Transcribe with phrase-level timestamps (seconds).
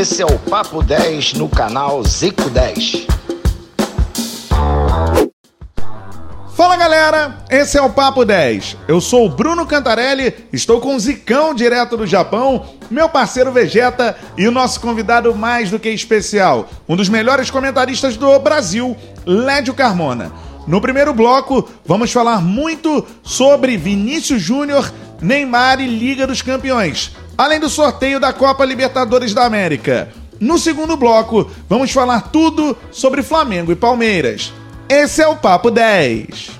[0.00, 3.06] Esse é o Papo 10 no canal Zico 10.
[6.56, 8.78] Fala galera, esse é o Papo 10.
[8.88, 14.16] Eu sou o Bruno Cantarelli, estou com o Zicão direto do Japão, meu parceiro Vegeta
[14.38, 18.96] e o nosso convidado mais do que especial, um dos melhores comentaristas do Brasil,
[19.26, 20.32] Lédio Carmona.
[20.66, 24.90] No primeiro bloco, vamos falar muito sobre Vinícius Júnior,
[25.20, 30.12] Neymar e Liga dos Campeões, além do sorteio da Copa Libertadores da América.
[30.38, 34.52] No segundo bloco, vamos falar tudo sobre Flamengo e Palmeiras.
[34.86, 36.50] Esse é o Papo 10.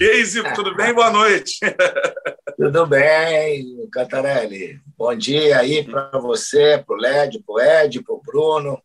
[0.00, 0.92] E aí, Zico, tudo bem?
[0.92, 1.60] Boa noite.
[2.58, 4.80] Tudo bem, Cantarelli.
[4.96, 8.82] Bom dia aí para você, para o Led, para o Ed, para o Bruno,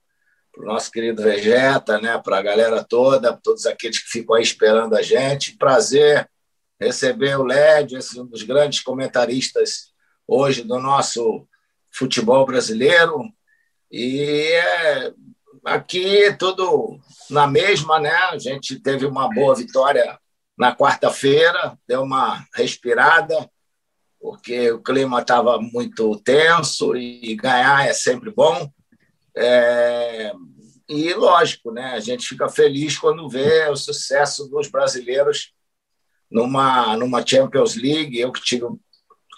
[0.54, 2.22] para o nosso querido Vegeta, né?
[2.24, 5.58] para a galera toda, todos aqueles que ficam aí esperando a gente.
[5.58, 6.30] Prazer
[6.80, 9.93] receber o Led, esse um dos grandes comentaristas
[10.28, 11.48] hoje do nosso
[11.92, 13.24] futebol brasileiro.
[13.92, 15.14] E é,
[15.64, 18.14] aqui tudo na mesma, né?
[18.32, 20.20] A gente teve uma boa vitória
[20.58, 23.50] na quarta-feira, deu uma respirada,
[24.20, 28.70] porque o clima estava muito tenso e ganhar é sempre bom.
[29.36, 30.32] É,
[30.88, 35.54] e, lógico, né, a gente fica feliz quando vê o sucesso dos brasileiros
[36.30, 38.20] numa, numa Champions League.
[38.20, 38.66] Eu que tive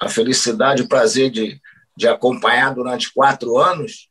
[0.02, 1.60] a felicidade o prazer de,
[1.96, 4.10] de acompanhar durante quatro anos,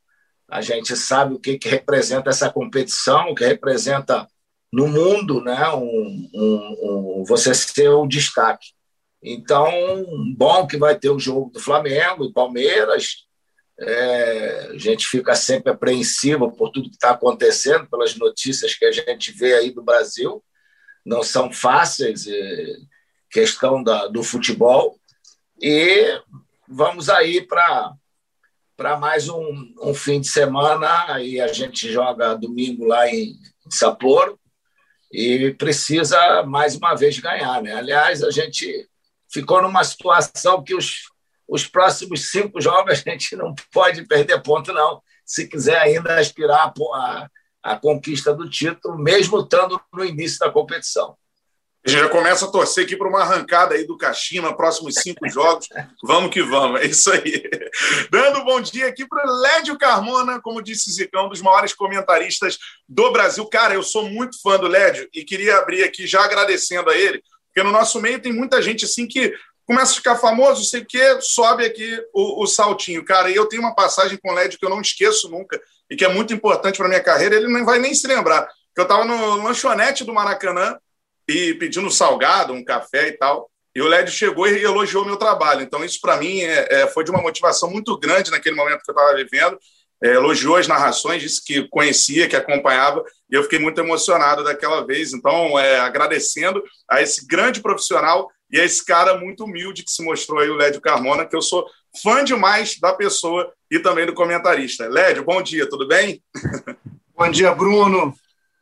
[0.48, 4.26] a gente sabe o que, que representa essa competição, o que representa
[4.72, 8.68] no mundo né, um, um, um, você ser o destaque.
[9.22, 9.70] Então,
[10.36, 13.24] bom que vai ter o jogo do Flamengo e Palmeiras,
[13.80, 18.92] é, a gente fica sempre apreensivo por tudo que está acontecendo, pelas notícias que a
[18.92, 20.42] gente vê aí do Brasil.
[21.04, 22.76] Não são fáceis, é,
[23.30, 24.98] questão da, do futebol.
[25.66, 26.20] E
[26.68, 27.96] vamos aí para
[29.00, 33.30] mais um, um, fim de semana e a gente joga domingo lá em,
[33.66, 34.38] em Sapporo
[35.10, 37.72] e precisa mais uma vez ganhar, né?
[37.72, 38.86] Aliás, a gente
[39.32, 41.08] ficou numa situação que os
[41.48, 46.74] os próximos cinco jogos a gente não pode perder ponto, não, se quiser ainda aspirar
[46.94, 47.28] a,
[47.62, 51.16] a conquista do título, mesmo estando no início da competição.
[51.86, 55.28] A gente já começa a torcer aqui para uma arrancada aí do Kashima, próximos cinco
[55.28, 55.68] jogos.
[56.02, 57.42] Vamos que vamos, é isso aí.
[58.10, 61.74] Dando um bom dia aqui para o Lédio Carmona, como disse Zicão, um dos maiores
[61.74, 62.58] comentaristas
[62.88, 63.44] do Brasil.
[63.46, 67.22] Cara, eu sou muito fã do Lédio e queria abrir aqui já agradecendo a ele,
[67.52, 69.34] porque no nosso meio tem muita gente assim que
[69.66, 73.04] começa a ficar famoso, sei o quê, sobe aqui o, o, saltinho.
[73.04, 75.96] Cara, e eu tenho uma passagem com o Led que eu não esqueço nunca e
[75.96, 78.48] que é muito importante para minha carreira, ele não vai nem se lembrar.
[78.74, 80.78] Eu estava no lanchonete do Maracanã
[81.28, 85.62] e pedindo salgado, um café e tal, e o Led chegou e elogiou meu trabalho.
[85.62, 88.90] Então, isso para mim é, é, foi de uma motivação muito grande naquele momento que
[88.90, 89.58] eu estava vivendo.
[90.02, 94.86] É, elogiou as narrações, disse que conhecia, que acompanhava, e eu fiquei muito emocionado daquela
[94.86, 95.12] vez.
[95.12, 100.04] Então, é, agradecendo a esse grande profissional e é esse cara muito humilde que se
[100.04, 101.66] mostrou aí, o Lédio Carmona, que eu sou
[102.00, 104.86] fã demais da pessoa e também do comentarista.
[104.86, 106.22] Lédio, bom dia, tudo bem?
[107.16, 108.14] Bom dia, Bruno.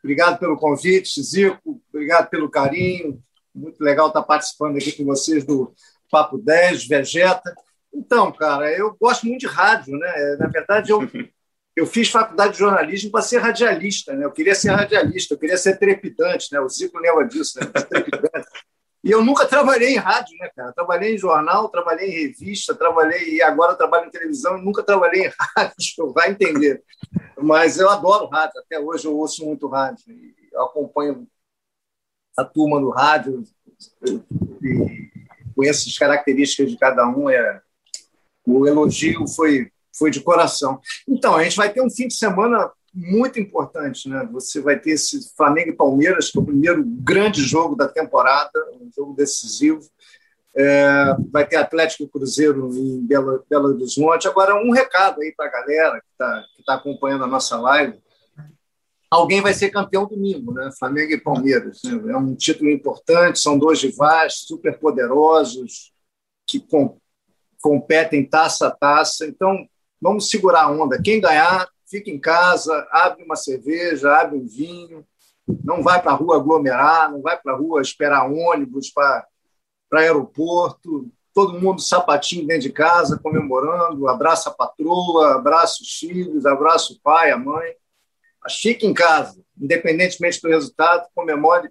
[0.03, 1.81] Obrigado pelo convite, Zico.
[1.93, 3.23] Obrigado pelo carinho.
[3.55, 5.73] Muito legal estar participando aqui com vocês do
[6.11, 7.55] Papo 10, Vegeta.
[7.95, 10.37] Então, cara, eu gosto muito de rádio, né?
[10.39, 11.01] Na verdade, eu,
[11.77, 14.25] eu fiz faculdade de jornalismo para ser radialista, né?
[14.25, 16.61] Eu queria ser radialista, eu queria ser trepidante, né?
[16.61, 17.67] O Zico lembra disso, né?
[17.67, 18.49] Trepidante.
[19.05, 20.73] E eu nunca trabalhei em rádio, né, cara?
[20.73, 24.59] Trabalhei em jornal, trabalhei em revista, trabalhei e agora trabalho em televisão.
[24.59, 26.83] Nunca trabalhei em rádio, vai entender.
[27.41, 28.61] Mas eu adoro rádio.
[28.61, 30.05] Até hoje eu ouço muito rádio.
[30.53, 31.27] Eu acompanho
[32.39, 33.43] a turma do rádio
[34.63, 35.11] e
[35.57, 37.29] conheço as características de cada um.
[37.29, 37.61] É
[38.47, 40.81] o elogio foi foi de coração.
[41.07, 44.09] Então a gente vai ter um fim de semana muito importante.
[44.09, 44.29] Né?
[44.33, 48.53] Você vai ter esse Flamengo e Palmeiras, que é o primeiro grande jogo da temporada,
[48.81, 49.83] um jogo decisivo.
[50.55, 54.29] É, vai ter Atlético e Cruzeiro em Belo, Belo Horizonte.
[54.29, 57.99] Agora, um recado aí para a galera que está que tá acompanhando a nossa live.
[59.11, 60.71] Alguém vai ser campeão domingo, né?
[60.79, 61.81] Flamengo e Palmeiras.
[61.85, 62.13] Né?
[62.13, 65.93] É um título importante, são dois rivais super poderosos
[66.47, 66.99] que com,
[67.61, 69.27] competem taça a taça.
[69.27, 69.67] Então,
[70.01, 71.01] vamos segurar a onda.
[71.01, 75.07] Quem ganhar fica em casa, abre uma cerveja, abre um vinho,
[75.63, 79.27] não vai para a rua aglomerar, não vai para a rua esperar ônibus para
[79.93, 86.95] aeroporto, todo mundo sapatinho dentro de casa, comemorando, abraça a patroa, abraça os filhos, abraça
[86.95, 87.75] o pai, a mãe.
[88.43, 91.71] Mas fique em casa, independentemente do resultado, comemore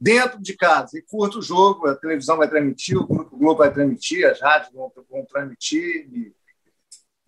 [0.00, 1.86] dentro de casa e curta o jogo.
[1.86, 6.08] A televisão vai transmitir, o Grupo Globo vai transmitir, as rádios vão, vão transmitir.
[6.12, 6.34] E,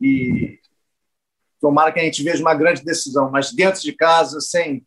[0.00, 0.59] e
[1.60, 4.84] tomara que a gente veja uma grande decisão, mas dentro de casa, sem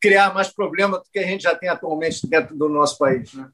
[0.00, 3.32] criar mais problemas do que a gente já tem atualmente dentro do nosso país.
[3.32, 3.48] Né?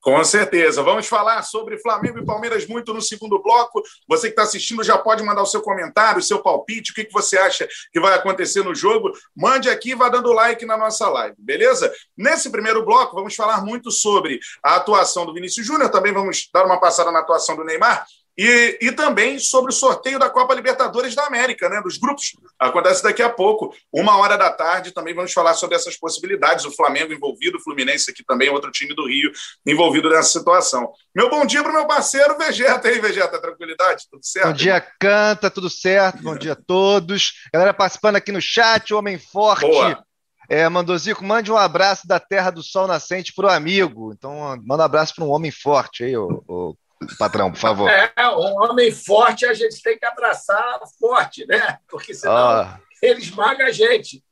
[0.00, 0.82] Com certeza.
[0.82, 3.82] Vamos falar sobre Flamengo e Palmeiras muito no segundo bloco.
[4.08, 7.04] Você que está assistindo já pode mandar o seu comentário, o seu palpite, o que,
[7.04, 9.12] que você acha que vai acontecer no jogo.
[9.36, 11.92] Mande aqui e vá dando like na nossa live, beleza?
[12.16, 16.64] Nesse primeiro bloco, vamos falar muito sobre a atuação do Vinícius Júnior, também vamos dar
[16.64, 18.06] uma passada na atuação do Neymar
[18.38, 22.36] e, e também sobre o sorteio da Copa Libertadores da América, né, dos grupos.
[22.56, 24.92] Acontece daqui a pouco, uma hora da tarde.
[24.92, 26.64] Também vamos falar sobre essas possibilidades.
[26.64, 29.32] O Flamengo envolvido, o Fluminense aqui também, outro time do Rio
[29.66, 30.92] envolvido nessa situação.
[31.12, 32.86] Meu bom dia para o meu parceiro Vegeta.
[32.86, 34.04] aí, Vegeta, tranquilidade?
[34.08, 34.46] Tudo certo?
[34.46, 36.22] Bom dia, Canta, tudo certo?
[36.22, 37.32] Bom dia a todos.
[37.52, 39.66] Galera participando aqui no chat, Homem Forte.
[39.66, 40.04] Boa.
[40.48, 44.12] É, Mandozico, mande um abraço da Terra do Sol Nascente para o amigo.
[44.16, 46.74] Então, manda um abraço para um homem forte aí, o, o
[47.18, 47.88] patrão, por favor.
[47.90, 51.78] É, um homem forte a gente tem que abraçar forte, né?
[51.88, 53.06] Porque senão oh.
[53.06, 54.22] ele esmaga a gente.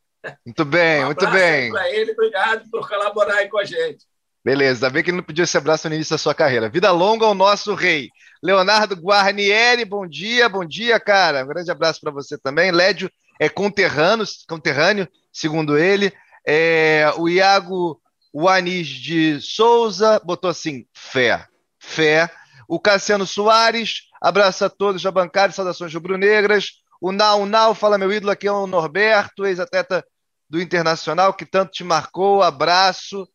[0.44, 1.70] Muito bem, um muito bem.
[1.70, 4.04] Para ele, obrigado por colaborar aí com a gente.
[4.44, 6.68] Beleza, ainda bem que ele não pediu esse abraço no início da sua carreira.
[6.68, 8.10] Vida longa ao nosso rei.
[8.42, 11.44] Leonardo Guarnieri, bom dia, bom dia, cara.
[11.44, 12.70] Um grande abraço para você também.
[12.70, 13.10] Lédio
[13.40, 16.12] é conterrâneo, conterrâneo segundo ele.
[16.46, 18.00] É, o Iago
[18.32, 21.46] Wanis de Souza botou assim: fé,
[21.80, 22.30] fé
[22.68, 26.82] o Cassiano Soares, abraço a todos da bancada, saudações rubro-negras.
[27.00, 30.04] O Nau Nau, fala meu ídolo aqui é o Norberto, ex-atleta
[30.48, 33.28] do Internacional, que tanto te marcou, abraço.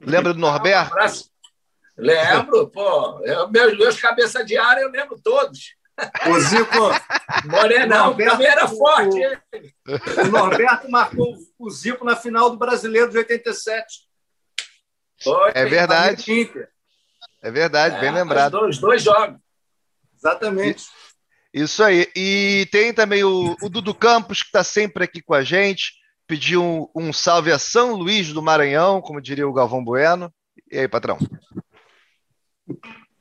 [0.00, 0.90] Lembra do Norberto?
[0.90, 1.30] Um abraço.
[1.96, 3.20] Lembro, pô.
[3.24, 5.74] Eu, meus, meus cabeça de área eu lembro todos.
[6.28, 6.90] O Zico.
[7.46, 9.18] Morenão, Norberto, também era forte.
[9.88, 13.86] O, o, Norberto marcou o Zico na final do Brasileiro de 87.
[15.22, 16.22] Foi, é verdade.
[17.46, 18.54] É verdade, é, bem lembrado.
[18.54, 19.38] Os dois, dois jogos.
[20.16, 20.84] Exatamente.
[21.54, 22.10] Isso aí.
[22.16, 25.92] E tem também o, o Dudu Campos, que está sempre aqui com a gente.
[26.26, 30.34] Pediu um, um, salve a São Luís do Maranhão, como diria o Galvão Bueno.
[30.72, 31.16] E aí, patrão?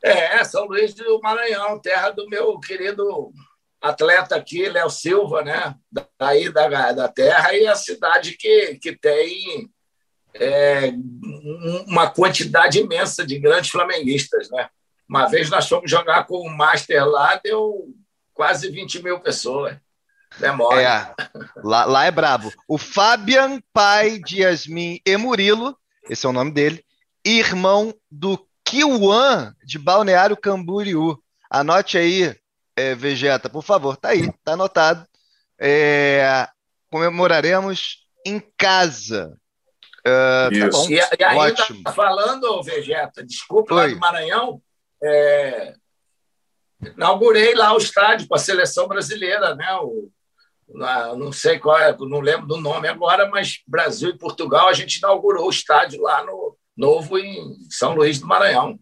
[0.04, 3.32] É, São Luís do Maranhão, terra do meu querido
[3.80, 5.76] atleta aqui, Léo Silva, né?
[6.20, 9.70] Daí da, da terra, e a cidade que, que tem
[10.40, 10.92] é,
[11.88, 14.50] uma quantidade imensa de grandes flamenguistas.
[14.50, 14.70] Né?
[15.08, 17.94] Uma vez nós fomos jogar com o Master lá, deu
[18.34, 19.78] quase 20 mil pessoas.
[20.38, 20.82] Demora.
[20.82, 21.16] É,
[21.64, 22.52] lá, lá é brabo.
[22.68, 25.78] O Fabian, pai de Yasmin e Murilo,
[26.10, 26.84] esse é o nome dele,
[27.24, 31.18] irmão do Kiwan de Balneário Camboriú.
[31.50, 32.36] Anote aí,
[32.76, 33.96] é, Vegeta, por favor.
[33.96, 35.08] Tá aí, tá anotado.
[35.58, 36.48] É,
[36.92, 39.40] comemoraremos em casa
[40.06, 40.88] Uh, tá bom.
[40.90, 41.82] E, e ainda Ótimo.
[41.94, 43.82] falando, Vegeta, desculpa, Oi.
[43.82, 44.62] lá do Maranhão,
[45.04, 45.74] é,
[46.96, 49.68] inaugurei lá o estádio para a seleção brasileira, né?
[49.82, 50.12] O,
[51.18, 54.98] não sei qual é, não lembro do nome agora, mas Brasil e Portugal, a gente
[54.98, 58.78] inaugurou o estádio lá no Novo em São Luís do Maranhão.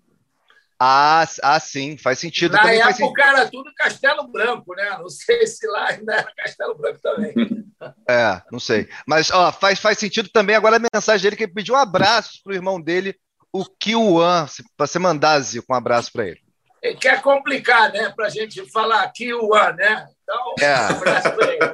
[0.80, 2.54] Ah, ah, sim, faz sentido.
[2.54, 3.40] Na também época faz...
[3.40, 4.98] era tudo Castelo Branco, né?
[4.98, 7.34] Não sei se lá ainda era Castelo Branco também.
[8.10, 8.88] É, não sei.
[9.08, 12.42] Mas ó, faz, faz sentido também agora a mensagem dele que ele pediu um abraço
[12.44, 13.16] pro irmão dele,
[13.52, 16.40] o Kiwan, para você mandar, Zico, um abraço para ele.
[16.82, 18.10] Ele quer complicar, né?
[18.10, 20.06] Para a gente falar Kiwan, né?
[20.24, 20.76] Então, é.
[20.76, 21.74] um abraço para ele.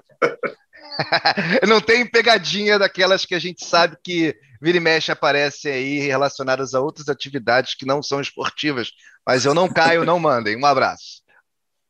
[1.67, 6.73] não tem pegadinha daquelas que a gente sabe que vira e mexe aparecem aí relacionadas
[6.73, 8.91] a outras atividades que não são esportivas.
[9.25, 10.57] Mas eu não caio, não mandem.
[10.57, 11.21] Um abraço.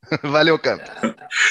[0.23, 0.89] Valeu, Canto.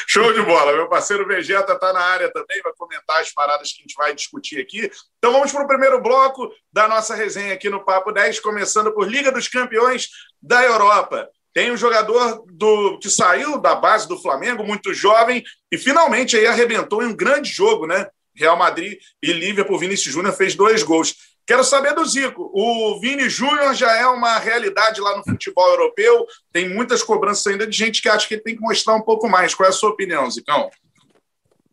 [0.07, 0.73] Show de bola.
[0.73, 4.15] Meu parceiro Vegeta está na área também, vai comentar as paradas que a gente vai
[4.15, 4.91] discutir aqui.
[5.19, 9.09] Então vamos para o primeiro bloco da nossa resenha aqui no Papo 10, começando por
[9.09, 10.09] Liga dos Campeões
[10.43, 11.29] da Europa.
[11.53, 16.47] Tem um jogador do que saiu da base do Flamengo, muito jovem, e finalmente aí
[16.47, 18.07] arrebentou em um grande jogo, né?
[18.35, 21.17] Real Madrid e Liverpool, Vinícius Júnior fez dois gols.
[21.49, 22.51] Quero saber do Zico.
[22.53, 26.27] O Vini Júnior já é uma realidade lá no futebol europeu.
[26.53, 29.27] Tem muitas cobranças ainda de gente que acha que ele tem que mostrar um pouco
[29.27, 29.55] mais.
[29.55, 30.71] Qual é a sua opinião, Zicão?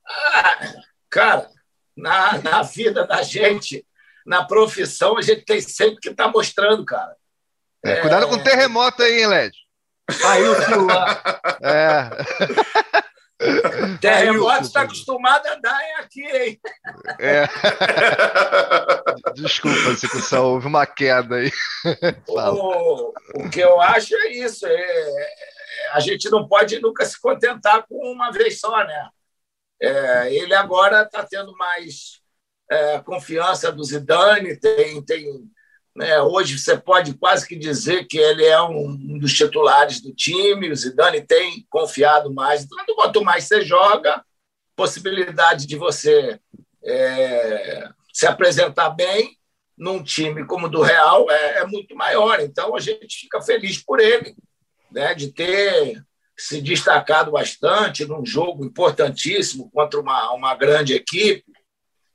[0.08, 0.76] Ah,
[1.10, 1.50] cara,
[1.94, 3.86] na, na vida da gente,
[4.26, 7.14] na profissão, a gente tem sempre que estar tá mostrando, cara.
[7.84, 9.58] É, cuidado com o terremoto aí, hein, Led?
[10.24, 11.42] Aí o celular.
[11.62, 13.02] É.
[14.02, 16.60] Terremoto está acostumado a dar é aqui, hein?
[17.20, 17.44] É.
[19.36, 21.52] Desculpa, se houve uma queda aí.
[22.28, 24.66] O, o, que eu acho é isso.
[24.68, 25.28] É,
[25.94, 29.10] a gente não pode nunca se contentar com uma vez só, né?
[29.82, 32.22] É, ele agora está tendo mais
[32.70, 35.50] é, confiança do Zidane, tem, tem
[35.96, 36.22] né?
[36.22, 40.70] Hoje você pode quase que dizer que ele é um dos titulares do time.
[40.70, 42.64] O Zidane tem confiado mais.
[42.64, 44.24] Então, quanto mais você joga,
[44.76, 46.40] possibilidade de você
[46.84, 49.38] é, se apresentar bem
[49.78, 52.40] num time como o do Real é, é, muito maior.
[52.42, 54.36] Então a gente fica feliz por ele,
[54.92, 56.04] né, de ter
[56.38, 61.46] se destacado bastante num jogo importantíssimo contra uma, uma grande equipe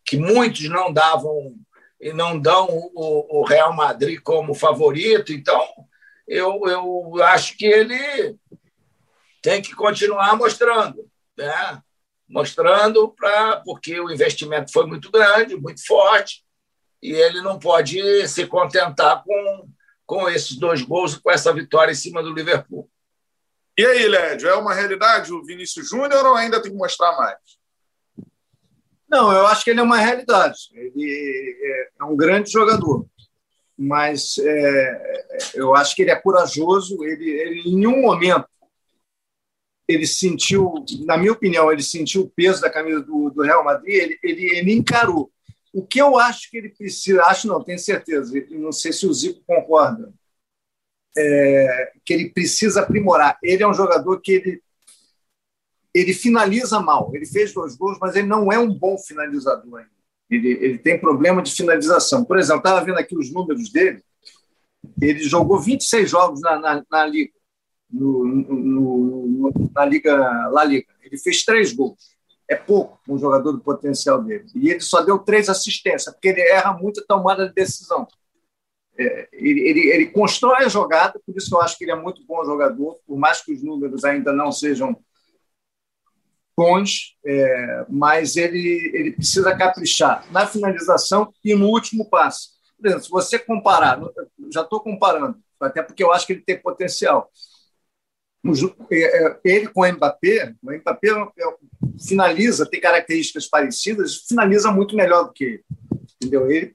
[0.05, 1.55] que muitos não davam
[2.01, 5.33] e não dão o, o Real Madrid como favorito.
[5.33, 5.63] Então
[6.27, 8.37] eu, eu acho que ele
[9.43, 11.83] tem que continuar mostrando, né?
[12.29, 16.45] mostrando para porque o investimento foi muito grande, muito forte
[17.03, 19.69] e ele não pode se contentar com,
[20.07, 22.89] com esses dois gols, com essa vitória em cima do Liverpool.
[23.77, 27.39] E aí, Lédio, é uma realidade o Vinícius Júnior ou ainda tem que mostrar mais?
[29.11, 30.59] Não, eu acho que ele é uma realidade.
[30.73, 33.05] Ele é um grande jogador,
[33.77, 37.03] mas é, eu acho que ele é corajoso.
[37.05, 38.47] Ele, ele, em nenhum momento
[39.89, 40.73] ele sentiu,
[41.05, 43.95] na minha opinião, ele sentiu o peso da camisa do, do Real Madrid.
[43.95, 45.31] Ele, ele, ele encarou.
[45.73, 49.13] O que eu acho que ele precisa, acho não, tenho certeza, não sei se o
[49.13, 50.13] Zico concorda,
[51.17, 53.39] é, que ele precisa aprimorar.
[53.43, 54.63] Ele é um jogador que ele,
[55.95, 57.11] ele finaliza mal.
[57.15, 59.91] Ele fez dois gols, mas ele não é um bom finalizador ainda.
[60.31, 62.25] Ele, ele tem problema de finalização.
[62.25, 64.03] Por exemplo, estava vendo aqui os números dele.
[65.01, 67.33] Ele jogou 26 jogos na, na, na Liga,
[67.91, 70.87] no, no, no, na Liga La Liga.
[71.03, 72.11] Ele fez três gols
[72.51, 74.45] é pouco um jogador do potencial dele.
[74.57, 78.09] E ele só deu três assistências, porque ele erra muito a tomada de decisão.
[78.99, 82.25] É, ele, ele, ele, constrói a jogada, por isso eu acho que ele é muito
[82.27, 84.99] bom jogador, por mais que os números ainda não sejam
[86.57, 92.49] bons, é, mas ele, ele precisa caprichar na finalização e no último passe.
[92.77, 94.01] Por exemplo, se você comparar,
[94.53, 97.31] já estou comparando, até porque eu acho que ele tem potencial.
[98.91, 101.09] É, é, ele com o Mbappé, o Mbappé
[102.07, 105.65] finaliza, tem características parecidas, finaliza muito melhor do que ele.
[106.17, 106.51] Entendeu?
[106.51, 106.75] Ele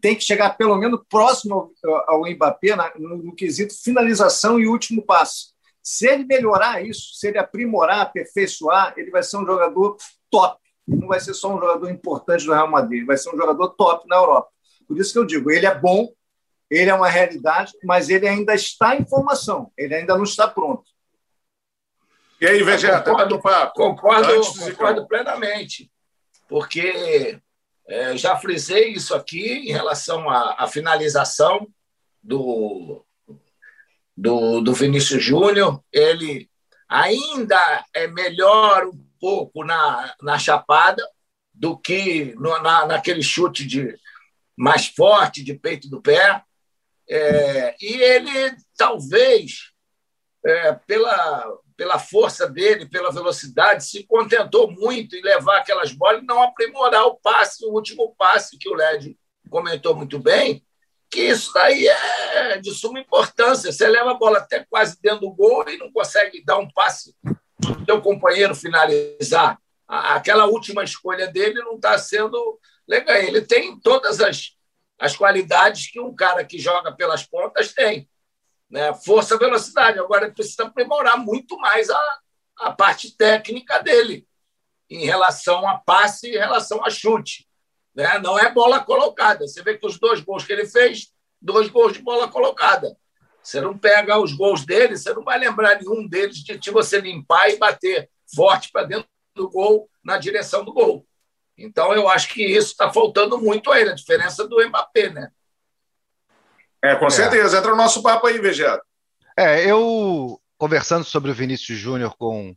[0.00, 1.72] tem que chegar pelo menos próximo
[2.06, 5.53] ao, Mbappé no, quesito finalização e último passe.
[5.84, 9.98] Se ele melhorar isso, se ele aprimorar, aperfeiçoar, ele vai ser um jogador
[10.30, 10.58] top.
[10.88, 13.68] Não vai ser só um jogador importante do Real Madrid, ele vai ser um jogador
[13.70, 14.48] top na Europa.
[14.88, 16.08] Por isso que eu digo, ele é bom,
[16.70, 20.84] ele é uma realidade, mas ele ainda está em formação, ele ainda não está pronto.
[22.40, 23.40] E aí, Vegeta, concordo,
[23.74, 25.90] concordo, concordo plenamente,
[26.48, 27.38] porque
[27.86, 31.66] é, já frisei isso aqui em relação à, à finalização
[32.22, 33.04] do,
[34.16, 35.82] do, do Vinícius Júnior.
[35.92, 36.48] Ele
[36.88, 41.02] ainda é melhor um pouco na, na chapada
[41.52, 43.96] do que no, na, naquele chute de
[44.56, 46.42] mais forte de peito do pé.
[47.08, 49.72] É, e ele talvez,
[50.44, 56.26] é, pela, pela força dele, pela velocidade, se contentou muito em levar aquelas bolas e
[56.26, 59.16] não aprimorar o passe, o último passe que o Led
[59.50, 60.64] comentou muito bem,
[61.14, 63.70] que isso daí é de suma importância.
[63.70, 67.14] Você leva a bola até quase dentro do gol e não consegue dar um passe
[67.22, 69.56] para o seu companheiro finalizar.
[69.86, 73.14] Aquela última escolha dele não está sendo legal.
[73.14, 74.56] Ele tem todas as,
[74.98, 78.08] as qualidades que um cara que joga pelas pontas tem
[78.68, 78.92] né?
[78.92, 80.00] força, velocidade.
[80.00, 82.18] Agora ele precisa aprimorar muito mais a,
[82.58, 84.26] a parte técnica dele
[84.90, 87.48] em relação a passe e em relação a chute.
[87.94, 88.18] Né?
[88.18, 89.46] Não é bola colocada.
[89.46, 92.96] Você vê que os dois gols que ele fez, dois gols de bola colocada.
[93.42, 96.98] Você não pega os gols dele, você não vai lembrar nenhum deles de, de você
[96.98, 101.06] limpar e bater forte para dentro do gol, na direção do gol.
[101.56, 105.30] Então, eu acho que isso está faltando muito a ele, a diferença do Mbappé, né?
[106.82, 107.56] É, com certeza.
[107.56, 107.60] É.
[107.60, 108.82] Entra no nosso papo aí, Vegeta.
[109.36, 112.56] É, eu conversando sobre o Vinícius Júnior com,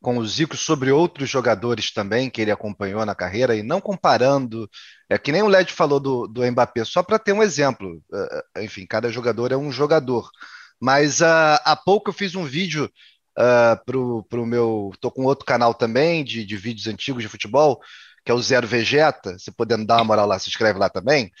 [0.00, 4.68] com o Zico, sobre outros jogadores também que ele acompanhou na carreira, e não comparando,
[5.08, 8.02] é que nem o Led falou do, do Mbappé, só para ter um exemplo.
[8.12, 10.30] Uh, enfim, cada jogador é um jogador.
[10.80, 12.90] Mas uh, há pouco eu fiz um vídeo
[13.38, 14.92] uh, pro, pro meu.
[15.00, 17.80] Tô com outro canal também de, de vídeos antigos de futebol,
[18.24, 19.36] que é o Zero Vegeta.
[19.38, 21.32] Se podendo dar uma moral lá, se inscreve lá também.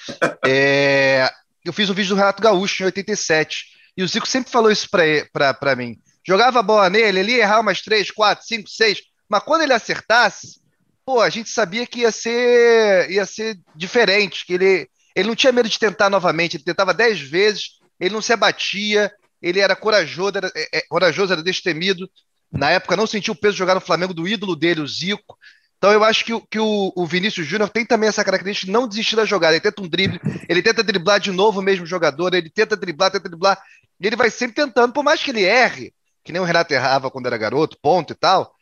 [0.44, 1.30] É,
[1.64, 3.66] eu fiz um vídeo do Renato Gaúcho em 87.
[3.96, 5.96] E o Zico sempre falou isso para mim.
[6.28, 9.00] Jogava a bola nele, ele ia errar umas 3, 4, 5, 6.
[9.30, 10.60] Mas quando ele acertasse,
[11.02, 15.50] pô, a gente sabia que ia ser, ia ser diferente, que ele, ele não tinha
[15.50, 20.36] medo de tentar novamente, ele tentava 10 vezes, ele não se abatia, ele era corajoso,
[20.36, 22.06] era, é, é, corajoso, era destemido.
[22.52, 25.38] Na época não sentiu o peso de jogar no Flamengo do ídolo dele, o Zico.
[25.78, 28.86] Então eu acho que, que o, o Vinícius Júnior tem também essa característica de não
[28.86, 29.54] desistir da jogada.
[29.54, 33.10] Ele tenta um drible, ele tenta driblar de novo o mesmo jogador, ele tenta driblar,
[33.10, 33.58] tenta driblar.
[33.98, 35.94] E ele vai sempre tentando, por mais que ele erre,
[36.28, 38.54] que nem o Renato errava quando era garoto, ponto e tal.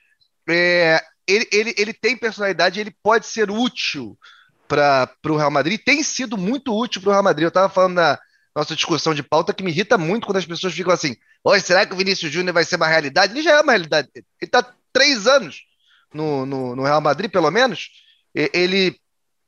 [0.49, 4.17] É, ele, ele, ele tem personalidade, ele pode ser útil
[4.69, 7.43] para o Real Madrid, tem sido muito útil para o Real Madrid.
[7.43, 8.17] Eu estava falando na
[8.55, 11.85] nossa discussão de pauta que me irrita muito quando as pessoas ficam assim: Oi, será
[11.85, 13.33] que o Vinícius Júnior vai ser uma realidade?
[13.33, 14.11] Ele já é uma realidade.
[14.15, 15.63] Ele está três anos
[16.15, 17.91] no, no, no, Real Madrid, pelo menos.
[18.33, 18.97] Ele,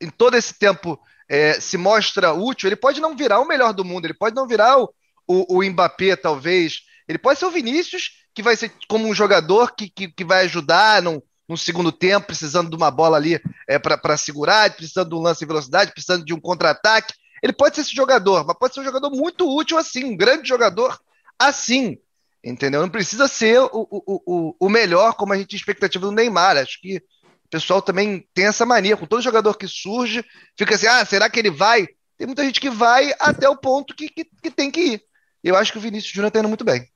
[0.01, 0.99] em todo esse tempo,
[1.29, 2.67] é, se mostra útil.
[2.67, 4.93] Ele pode não virar o melhor do mundo, ele pode não virar o,
[5.25, 6.81] o, o Mbappé, talvez.
[7.09, 10.45] Ele pode ser o Vinícius, que vai ser como um jogador que, que, que vai
[10.45, 15.15] ajudar num, no segundo tempo, precisando de uma bola ali é, para segurar, precisando de
[15.15, 17.15] um lance em velocidade, precisando de um contra-ataque.
[17.41, 20.47] Ele pode ser esse jogador, mas pode ser um jogador muito útil assim, um grande
[20.47, 20.99] jogador
[21.39, 21.97] assim.
[22.43, 22.81] Entendeu?
[22.81, 26.57] Não precisa ser o, o, o, o melhor, como a gente tinha expectativa do Neymar.
[26.57, 28.95] Acho que o pessoal também tem essa mania.
[28.95, 30.23] Com todo jogador que surge,
[30.55, 31.87] fica assim: ah, será que ele vai?
[32.17, 35.03] Tem muita gente que vai até o ponto que, que, que tem que ir.
[35.43, 36.87] Eu acho que o Vinícius Júnior está indo muito bem.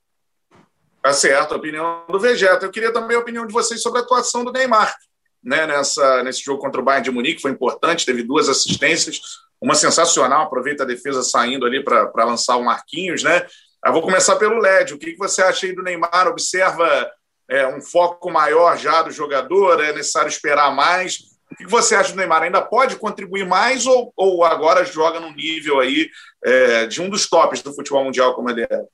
[1.04, 2.64] Tá certo, a opinião do Vegeta.
[2.64, 4.96] Eu queria também a opinião de vocês sobre a atuação do Neymar.
[5.42, 9.20] Né, nessa, nesse jogo contra o Bayern de Munique, foi importante, teve duas assistências,
[9.60, 13.46] uma sensacional, aproveita a defesa saindo ali para lançar o Marquinhos, né?
[13.84, 14.94] Eu vou começar pelo LED.
[14.94, 16.26] O que, você acha aí do Neymar?
[16.26, 17.10] Observa
[17.50, 19.84] é, um foco maior já do jogador?
[19.84, 21.18] É necessário esperar mais?
[21.52, 22.44] O que, você acha do Neymar?
[22.44, 26.08] Ainda pode contribuir mais ou, ou agora joga num nível aí
[26.42, 28.84] é, de um dos tops do futebol mundial como ele é?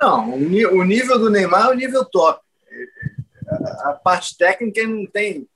[0.00, 2.44] Não, o nível do Neymar é o nível top.
[3.80, 5.48] A parte técnica ele não tem.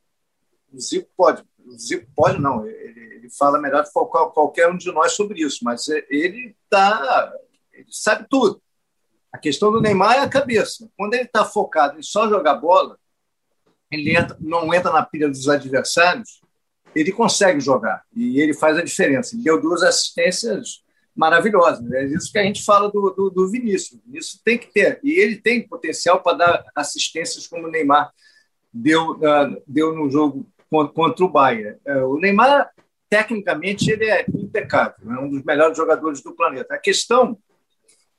[0.73, 1.45] O Zico pode.
[1.67, 2.67] O Zico pode, não.
[2.67, 7.33] Ele, ele fala melhor que qualquer um de nós sobre isso, mas ele tá,
[7.73, 8.63] ele sabe tudo.
[9.33, 10.91] A questão do Neymar é a cabeça.
[10.97, 12.99] Quando ele está focado em só jogar bola,
[13.91, 16.41] ele entra, não entra na pilha dos adversários,
[16.95, 19.35] ele consegue jogar e ele faz a diferença.
[19.35, 20.83] Ele deu duas assistências
[21.15, 21.87] maravilhosa.
[21.97, 24.01] É isso que a gente fala do, do, do Vinícius.
[24.13, 25.01] Isso tem que ter.
[25.03, 28.11] E ele tem potencial para dar assistências como o Neymar
[28.73, 30.47] deu, uh, deu no jogo
[30.95, 31.79] contra o Bayern.
[31.87, 32.71] Uh, o Neymar,
[33.09, 35.13] tecnicamente, ele é impecável.
[35.13, 36.75] É um dos melhores jogadores do planeta.
[36.75, 37.39] A questão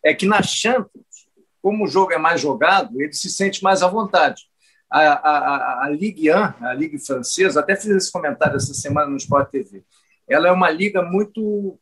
[0.04, 1.28] é que na Champions,
[1.62, 4.44] como o jogo é mais jogado, ele se sente mais à vontade.
[4.90, 9.16] A, a, a, Ligue 1, a Liga Francesa, até fiz esse comentário essa semana no
[9.16, 9.84] Sport TV,
[10.28, 11.80] ela é uma liga muito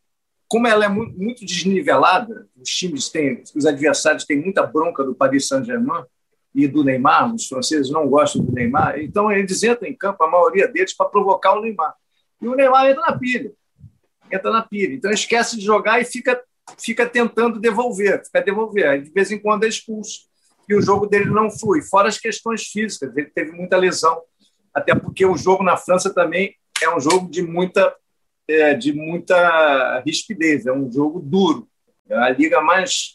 [0.49, 5.13] como ela é muito, muito, desnivelada, os times têm, os adversários têm muita bronca do
[5.13, 6.03] Paris Saint-Germain
[6.55, 10.29] e do Neymar, os franceses não gostam do Neymar, então eles entram em campo, a
[10.29, 11.93] maioria deles, para provocar o Neymar.
[12.41, 13.51] E o Neymar entra na pilha,
[14.31, 14.95] entra na pilha.
[14.95, 16.41] Então esquece de jogar e fica,
[16.79, 18.87] fica tentando devolver, fica devolver.
[18.87, 20.21] Aí, de vez em quando é expulso
[20.67, 24.19] e o jogo dele não flui, fora as questões físicas, ele teve muita lesão,
[24.73, 27.93] até porque o jogo na França também é um jogo de muita
[28.49, 31.67] é, de muita rispidez, é um jogo duro.
[32.09, 33.13] A liga mais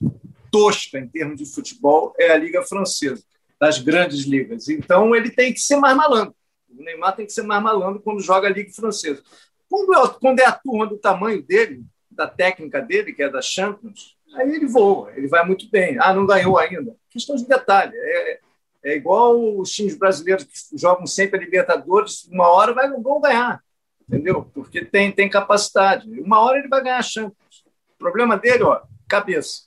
[0.50, 3.22] tosca em termos de futebol é a liga francesa,
[3.60, 4.68] das grandes ligas.
[4.68, 6.34] Então ele tem que ser mais malandro.
[6.70, 9.22] O Neymar tem que ser mais malandro quando joga a liga francesa.
[9.68, 13.42] Quando é, quando é a turma do tamanho dele, da técnica dele, que é da
[13.42, 15.96] Champions, aí ele voa, ele vai muito bem.
[15.98, 16.94] Ah, não ganhou ainda.
[17.10, 17.92] Questão de detalhe.
[17.96, 18.40] É,
[18.84, 23.60] é igual os times brasileiros que jogam sempre a Libertadores, uma hora vai, vão ganhar
[24.08, 24.50] entendeu?
[24.54, 26.08] Porque tem, tem capacidade.
[26.20, 27.64] Uma hora ele vai ganhar Champions.
[27.94, 29.62] O problema dele, ó, cabeça.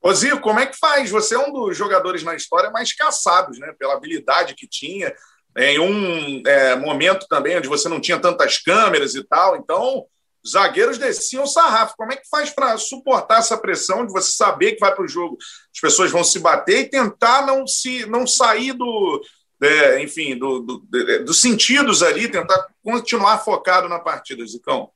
[0.00, 1.10] Ô Zico, como é que faz?
[1.10, 3.74] Você é um dos jogadores na história mais caçados, né?
[3.78, 5.14] Pela habilidade que tinha.
[5.56, 9.56] Em um é, momento também onde você não tinha tantas câmeras e tal.
[9.56, 10.06] Então,
[10.44, 11.96] os zagueiros desciam o sarrafo.
[11.96, 15.08] Como é que faz para suportar essa pressão de você saber que vai para o
[15.08, 15.36] jogo,
[15.74, 19.20] as pessoas vão se bater e tentar não, se, não sair do,
[19.62, 20.78] é, enfim, do, do,
[21.24, 24.90] dos sentidos ali, tentar continuar focado na partida, Zicão?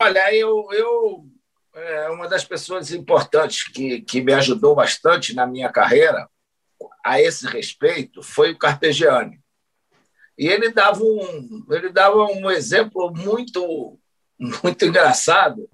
[0.00, 1.24] Olha, eu, eu
[1.74, 6.28] é uma das pessoas importantes que, que me ajudou bastante na minha carreira
[7.04, 9.40] a esse respeito foi o Carpegiani.
[10.38, 13.98] E ele dava um, ele dava um exemplo muito,
[14.38, 15.68] muito engraçado,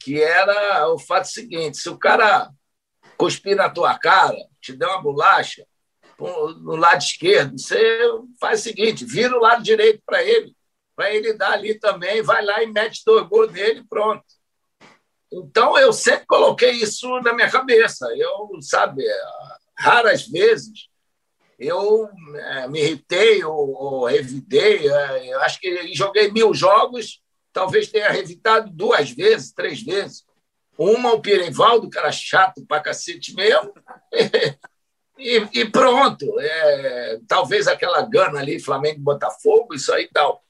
[0.00, 2.50] que era o fato seguinte: se o cara
[3.16, 5.64] cuspir na tua cara, te der uma bolacha,
[6.18, 8.00] no lado esquerdo, você
[8.40, 10.52] faz o seguinte, vira o lado direito para ele,
[10.96, 14.24] para ele dar ali também, vai lá e mete dois gols dele, pronto.
[15.32, 18.06] Então eu sempre coloquei isso na minha cabeça.
[18.16, 19.04] Eu, sabe,
[19.78, 20.88] raras vezes
[21.58, 24.88] eu é, me irritei ou, ou revidei.
[24.88, 27.20] É, eu acho que joguei mil jogos,
[27.52, 30.24] talvez tenha revitado duas vezes, três vezes.
[30.76, 33.72] Uma, o Pirevaldo, era chato pra cacete mesmo.
[35.18, 36.38] E, e pronto.
[36.40, 40.42] É, talvez aquela gana ali, Flamengo Botafogo, isso aí e tal.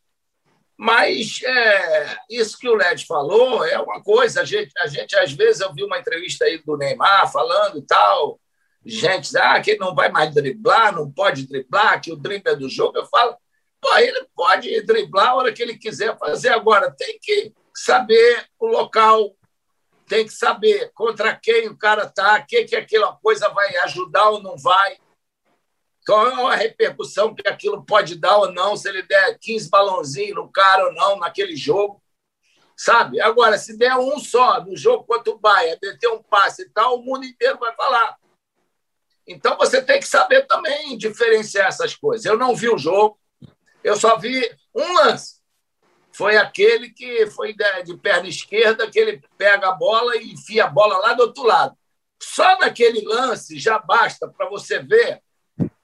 [0.77, 4.43] Mas é, isso que o Led falou é uma coisa.
[4.43, 7.83] A gente, a gente, às vezes, eu vi uma entrevista aí do Neymar falando e
[7.83, 8.39] tal.
[8.87, 12.57] gente, ah, que ele não vai mais driblar, não pode driblar, que o drible é
[12.57, 12.97] do jogo.
[12.97, 13.37] Eu falo,
[13.81, 16.51] pô, ele pode driblar a hora que ele quiser fazer.
[16.51, 19.35] Agora, tem que saber o local,
[20.09, 24.31] tem que saber contra quem o cara está, o que, que aquela coisa vai ajudar
[24.31, 24.99] ou não vai.
[26.07, 30.37] Qual é a repercussão que aquilo pode dar ou não, se ele der 15 balãozinhos
[30.37, 32.03] no cara ou não naquele jogo.
[32.75, 33.21] Sabe?
[33.21, 36.97] Agora, se der um só no jogo contra o Bahia, meter um passe e tal,
[36.97, 38.17] o mundo inteiro vai falar.
[39.27, 42.25] Então você tem que saber também diferenciar essas coisas.
[42.25, 43.21] Eu não vi o jogo,
[43.85, 45.38] eu só vi um lance.
[46.19, 47.55] Foi aquele que foi
[47.85, 51.45] de perna esquerda, que ele pega a bola e enfia a bola lá do outro
[51.45, 51.79] lado.
[52.21, 55.23] Só naquele lance já basta para você ver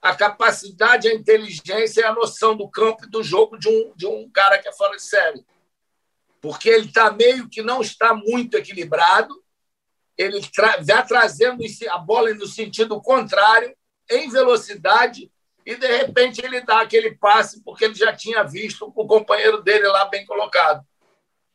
[0.03, 4.09] a capacidade, a inteligência e a noção do campo e do jogo de um, de
[4.09, 5.47] um cara que é fora de série.
[6.41, 9.41] Porque ele está meio que não está muito equilibrado,
[10.19, 13.73] ele tra já trazendo a bola no sentido contrário,
[14.11, 15.31] em velocidade,
[15.65, 19.87] e de repente ele dá aquele passe porque ele já tinha visto o companheiro dele
[19.89, 20.85] lá bem colocado.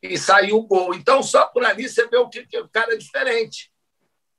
[0.02, 0.96] E saiu o gol.
[0.96, 3.72] Então, só por ali você vê o que, que o cara é diferente.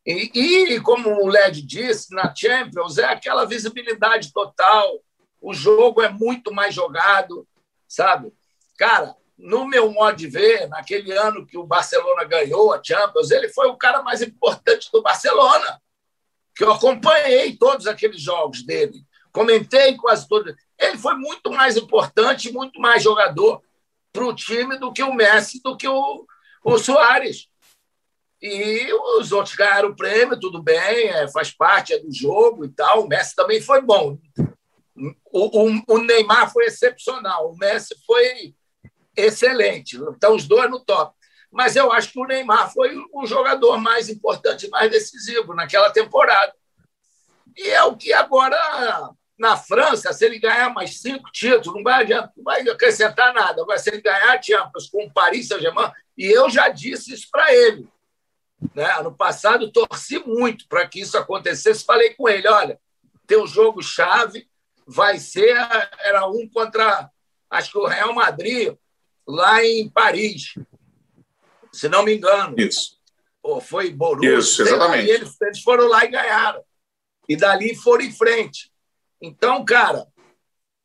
[0.05, 4.99] E, e, como o Led disse, na Champions é aquela visibilidade total,
[5.41, 7.47] o jogo é muito mais jogado,
[7.87, 8.33] sabe?
[8.79, 13.49] Cara, no meu modo de ver, naquele ano que o Barcelona ganhou a Champions, ele
[13.51, 15.81] foi o cara mais importante do Barcelona,
[16.55, 20.55] que eu acompanhei todos aqueles jogos dele, comentei quase todos.
[20.79, 23.63] Ele foi muito mais importante, muito mais jogador
[24.13, 26.27] para o time do que o Messi, do que o,
[26.65, 27.49] o Soares.
[28.43, 32.69] E os outros ganharam o prêmio, tudo bem, é, faz parte é do jogo e
[32.71, 33.05] tal.
[33.05, 34.19] O Messi também foi bom.
[35.33, 38.55] O, o, o Neymar foi excepcional, o Messi foi
[39.17, 39.97] excelente.
[39.97, 41.15] Então, os dois no top.
[41.51, 46.55] Mas eu acho que o Neymar foi o jogador mais importante, mais decisivo naquela temporada.
[47.57, 48.57] E é o que agora,
[49.41, 53.63] na França, se ele ganhar mais cinco títulos, não vai, adiantar, não vai acrescentar nada.
[53.63, 57.51] Agora, se ele ganhar Champions com o Paris Saint-Germain, e eu já disse isso para
[57.51, 57.89] ele.
[58.75, 58.85] Né?
[58.99, 61.87] Ano passado, torci muito para que isso acontecesse.
[61.87, 62.79] Falei com ele: olha,
[63.27, 64.47] teu jogo-chave
[64.87, 65.57] vai ser.
[66.01, 67.11] Era um contra,
[67.49, 68.77] acho que o Real Madrid
[69.27, 70.53] lá em Paris,
[71.73, 72.57] se não me engano.
[72.59, 73.01] Isso.
[73.43, 74.39] Ou foi Borussia.
[74.39, 75.07] Isso, exatamente.
[75.07, 76.63] E eles, eles foram lá e ganharam.
[77.27, 78.70] E dali foram em frente.
[79.21, 80.07] Então, cara,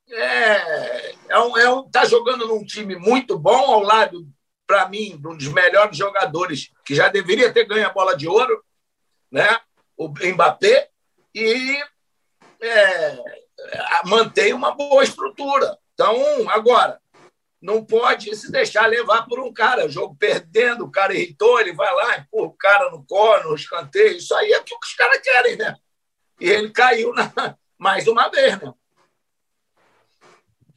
[0.10, 4.28] é, é um, é um, tá jogando num time muito bom ao lado,
[4.68, 8.28] para mim, de um dos melhores jogadores que já deveria ter ganho a bola de
[8.28, 8.64] ouro,
[9.32, 9.60] né?
[9.98, 10.90] o Mbappé,
[11.34, 11.78] e
[12.62, 13.18] é,
[14.06, 15.78] mantém uma boa estrutura.
[15.94, 17.00] Então, agora,
[17.62, 19.86] não pode se deixar levar por um cara.
[19.86, 23.56] O jogo perdendo, o cara irritou, ele vai lá, empurra o cara no corno, no
[23.56, 24.18] escanteio.
[24.18, 25.76] Isso aí é o que os caras querem, né?
[26.40, 27.58] E ele caiu na...
[27.78, 28.74] mais uma vez, né?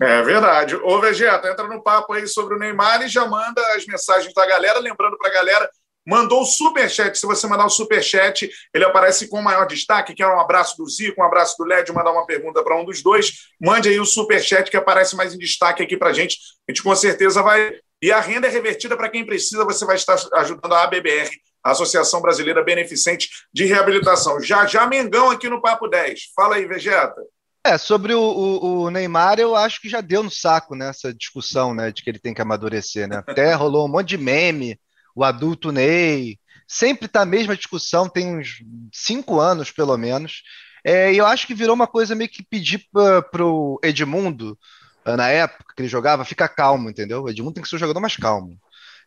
[0.00, 0.76] É verdade.
[0.76, 4.46] Ô, Vegeta, entra no papo aí sobre o Neymar e já manda as mensagens da
[4.46, 4.78] galera.
[4.78, 5.68] Lembrando para a galera
[6.08, 7.18] mandou o superchat.
[7.18, 10.14] Se você mandar o superchat, ele aparece com maior destaque.
[10.14, 13.02] Quer um abraço do Zico, um abraço do Led, mandar uma pergunta para um dos
[13.02, 13.50] dois.
[13.60, 16.38] Mande aí o superchat que aparece mais em destaque aqui para gente.
[16.66, 17.78] A gente com certeza vai.
[18.00, 19.66] E a renda é revertida para quem precisa.
[19.66, 21.28] Você vai estar ajudando a ABBR,
[21.70, 24.40] Associação Brasileira Beneficente de Reabilitação.
[24.40, 26.32] Já já Mengão aqui no Papo 10.
[26.34, 27.22] Fala aí, Vegeta.
[27.64, 31.74] É, sobre o, o, o, Neymar, eu acho que já deu no saco nessa discussão,
[31.74, 33.16] né, de que ele tem que amadurecer, né?
[33.26, 34.78] Até rolou um monte de meme
[35.14, 36.38] o adulto Ney.
[36.66, 40.42] Sempre tá a mesma discussão, tem uns cinco anos, pelo menos.
[40.84, 44.56] É, e eu acho que virou uma coisa meio que pedir para o Edmundo,
[45.04, 47.22] ah, na época que ele jogava, ficar calmo, entendeu?
[47.22, 48.58] O Edmundo tem que ser um jogador mais calmo.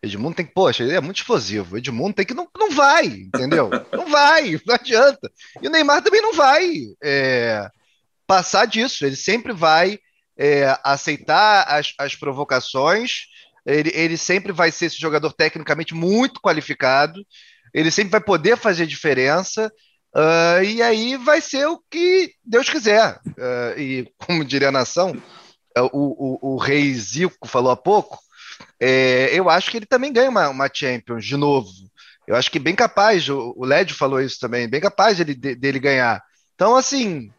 [0.03, 1.77] Edmundo tem que, poxa, ele é muito explosivo.
[1.77, 2.33] Edmundo tem que.
[2.33, 3.69] Não, não vai, entendeu?
[3.91, 5.31] Não vai, não adianta.
[5.61, 6.67] E o Neymar também não vai
[7.03, 7.69] é,
[8.25, 9.05] passar disso.
[9.05, 9.99] Ele sempre vai
[10.37, 13.31] é, aceitar as, as provocações
[13.65, 17.25] ele, ele sempre vai ser esse jogador tecnicamente muito qualificado,
[17.73, 19.71] ele sempre vai poder fazer diferença,
[20.15, 23.19] uh, e aí vai ser o que Deus quiser.
[23.27, 25.11] Uh, e, como diria a nação,
[25.77, 28.17] uh, o, o, o, rei Zico falou há pouco,
[28.81, 31.69] é, eu acho que ele também ganha uma, uma Champions de novo.
[32.27, 35.79] Eu acho que bem capaz, o, o Led falou isso também, bem capaz dele, dele
[35.79, 36.19] ganhar.
[36.55, 37.31] Então, assim,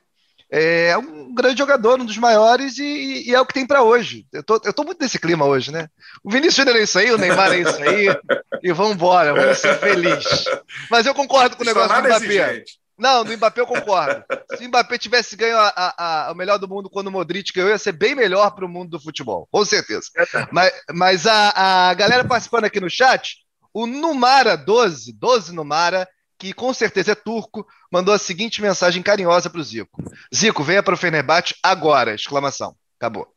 [0.48, 4.24] é um grande jogador, um dos maiores, e, e é o que tem para hoje.
[4.32, 5.88] Eu tô, eu tô muito nesse clima hoje, né?
[6.22, 8.06] O Vinícius Júnior é isso aí, o Neymar é isso aí,
[8.62, 10.44] e vamos embora, vamos ser felizes.
[10.90, 12.64] Mas eu concordo com o negócio do Mbappé.
[12.98, 14.22] Não, no Mbappé eu concordo.
[14.56, 17.52] Se o Mbappé tivesse ganho a, a, a, o melhor do mundo quando o Modric
[17.52, 20.08] ganhou, ia ser bem melhor para o mundo do futebol, com certeza.
[20.50, 23.38] Mas, mas a, a galera participando aqui no chat,
[23.72, 29.60] o Numara12, 12 Numara, que com certeza é turco, mandou a seguinte mensagem carinhosa para
[29.60, 30.02] o Zico:
[30.34, 32.14] Zico, venha para o Fenerbahçe agora!
[32.14, 32.76] Exclamação.
[32.98, 33.32] Acabou.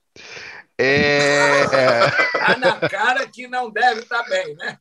[0.77, 1.65] É...
[2.33, 4.77] Tá na cara que não deve estar tá bem, né?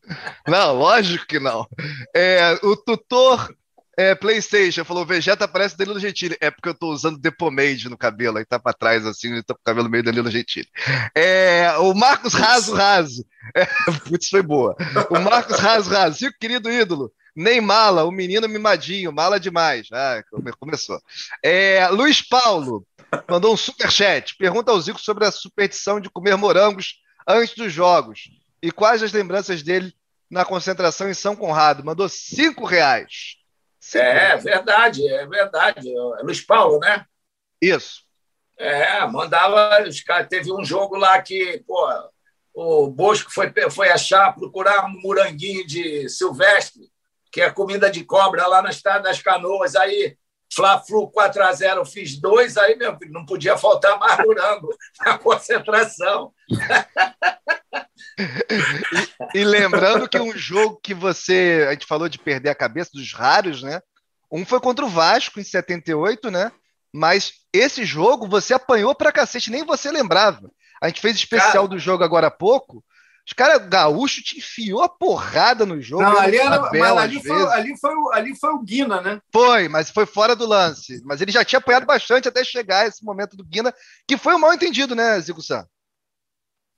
[0.46, 1.66] Não, lógico que não.
[2.14, 3.54] É, o tutor
[3.96, 6.36] é, PlayStation falou: Vegeta parece Danilo Gentili.
[6.40, 9.60] É porque eu tô usando Depomade no cabelo, aí tá pra trás assim, tá com
[9.60, 10.68] o cabelo meio Danilo Gentili.
[11.14, 13.24] É, o Marcos Raso Raso.
[13.54, 13.66] É,
[14.08, 14.76] putz, foi boa.
[15.10, 17.12] O Marcos Raso Raso, seu querido ídolo.
[17.36, 19.88] Nem mala, o menino mimadinho, mala demais.
[19.92, 20.22] Ah,
[20.60, 21.00] começou.
[21.42, 22.86] É, Luiz Paulo
[23.28, 24.36] mandou um super chat.
[24.36, 28.30] Pergunta ao Zico sobre a superstição de comer morangos antes dos jogos
[28.62, 29.92] e quais as lembranças dele
[30.30, 31.84] na concentração em São Conrado.
[31.84, 33.36] Mandou cinco reais.
[33.94, 35.88] É, verdade, é verdade.
[35.88, 37.04] É Luiz Paulo, né?
[37.60, 38.02] Isso.
[38.58, 39.82] É, mandava.
[39.86, 41.86] Os caras, teve um jogo lá que, pô,
[42.54, 46.90] o Bosco foi, foi achar, procurar um moranguinho de Silvestre,
[47.32, 49.74] que é comida de cobra lá na Estrada das Canoas.
[49.74, 50.16] Aí,
[50.54, 54.68] Fla-Flu 4x0, fiz dois, aí, meu filho, não podia faltar mais morango
[55.04, 56.32] na concentração.
[58.18, 61.66] e, e, lembrando que um jogo que você.
[61.68, 63.80] A gente falou de perder a cabeça dos raros, né?
[64.30, 66.50] Um foi contra o Vasco em 78, né?
[66.92, 70.50] Mas esse jogo você apanhou pra cacete, nem você lembrava.
[70.80, 71.68] A gente fez especial Cara...
[71.68, 72.84] do jogo agora há pouco.
[73.26, 76.02] Os caras, gaúcho te enfiou a porrada no jogo.
[76.02, 79.18] Não, ali, era, mas ali, foi, ali, foi, ali foi o Guina, né?
[79.32, 81.02] Foi, mas foi fora do lance.
[81.06, 83.72] Mas ele já tinha apanhado bastante até chegar esse momento do Guina,
[84.06, 85.66] que foi um mal entendido, né, Zico San?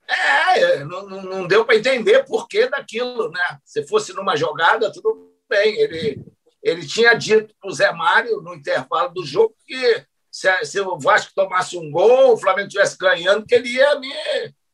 [0.07, 3.59] É, não, não deu para entender por que daquilo, né?
[3.65, 5.77] Se fosse numa jogada, tudo bem.
[5.79, 6.23] Ele,
[6.63, 10.97] ele tinha dito para o Zé Mário, no intervalo do jogo, que se, se o
[10.97, 14.13] Vasco tomasse um gol, o Flamengo estivesse ganhando, que ele ia me,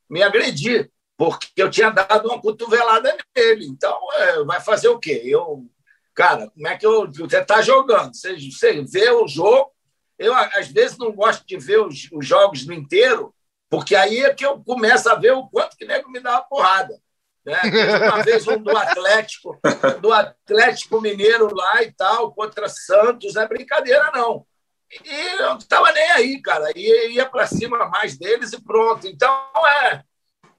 [0.10, 3.66] me agredir porque eu tinha dado uma cotovelada nele.
[3.66, 5.22] Então, é, vai fazer o quê?
[5.24, 5.66] Eu,
[6.14, 7.12] cara, como é que eu.
[7.12, 9.72] Você está jogando, você, você vê o jogo.
[10.18, 13.34] Eu, às vezes, não gosto de ver os, os, jogos no inteiro,
[13.74, 16.44] porque aí é que eu começo a ver o quanto que nego me dá uma
[16.44, 17.02] porrada.
[17.44, 17.60] Né?
[18.08, 19.60] Uma vez um do Atlético,
[20.00, 24.46] do Atlético Mineiro lá e tal, contra Santos, não é brincadeira, não.
[25.04, 26.72] E eu não estava nem aí, cara.
[26.78, 29.08] Ia, ia para cima mais deles e pronto.
[29.08, 29.34] Então,
[29.66, 30.04] é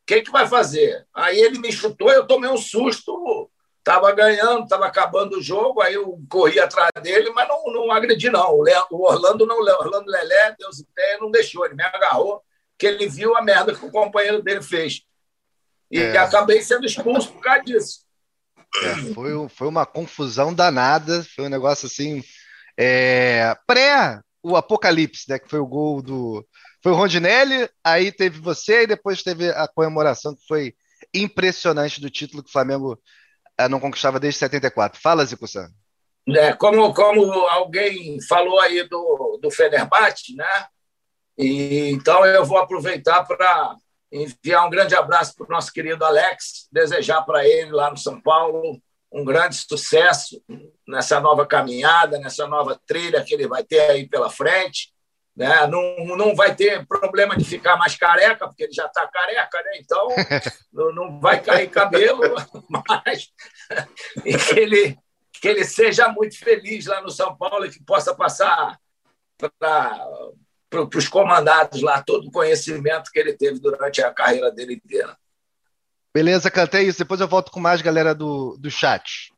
[0.04, 1.06] que, que vai fazer?
[1.14, 3.48] Aí ele me chutou, eu tomei um susto,
[3.78, 8.28] estava ganhando, estava acabando o jogo, aí eu corri atrás dele, mas não, não agredi,
[8.28, 8.58] não.
[8.90, 12.42] O Orlando não, o Orlando Lelé, Deus e pé, não deixou, ele me agarrou,
[12.84, 15.00] que ele viu a merda que o companheiro dele fez.
[15.90, 16.16] E é.
[16.18, 18.00] acabei sendo expulso por causa disso.
[18.82, 22.22] É, foi, foi uma confusão danada, foi um negócio assim.
[22.78, 25.38] É, pré o Apocalipse, né?
[25.38, 26.46] Que foi o gol do,
[26.82, 30.74] foi o Rondinelli, aí teve você e depois teve a comemoração que foi
[31.14, 33.00] impressionante do título que o Flamengo
[33.56, 35.00] eh, não conquistava desde 74.
[35.00, 35.70] Fala, Zico San.
[36.28, 40.66] É, como, como alguém falou aí do, do Fenerbahçe, né?
[41.36, 43.76] E, então eu vou aproveitar para
[44.12, 48.20] enviar um grande abraço para o nosso querido Alex, desejar para ele lá no São
[48.20, 48.80] Paulo
[49.12, 50.42] um grande sucesso
[50.86, 54.94] nessa nova caminhada, nessa nova trilha que ele vai ter aí pela frente
[55.36, 55.66] né?
[55.66, 59.70] Não, não vai ter problema de ficar mais careca, porque ele já está careca, né?
[59.78, 60.08] então
[60.72, 62.20] não, não vai cair cabelo,
[62.88, 63.32] mas
[64.24, 64.98] e que ele,
[65.32, 68.78] que ele seja muito feliz lá no São Paulo e que possa passar
[69.36, 70.06] para
[70.74, 75.16] para os comandados lá todo o conhecimento que ele teve durante a carreira dele inteira.
[76.12, 76.98] Beleza, cantei isso.
[76.98, 79.32] Depois eu volto com mais galera do, do chat.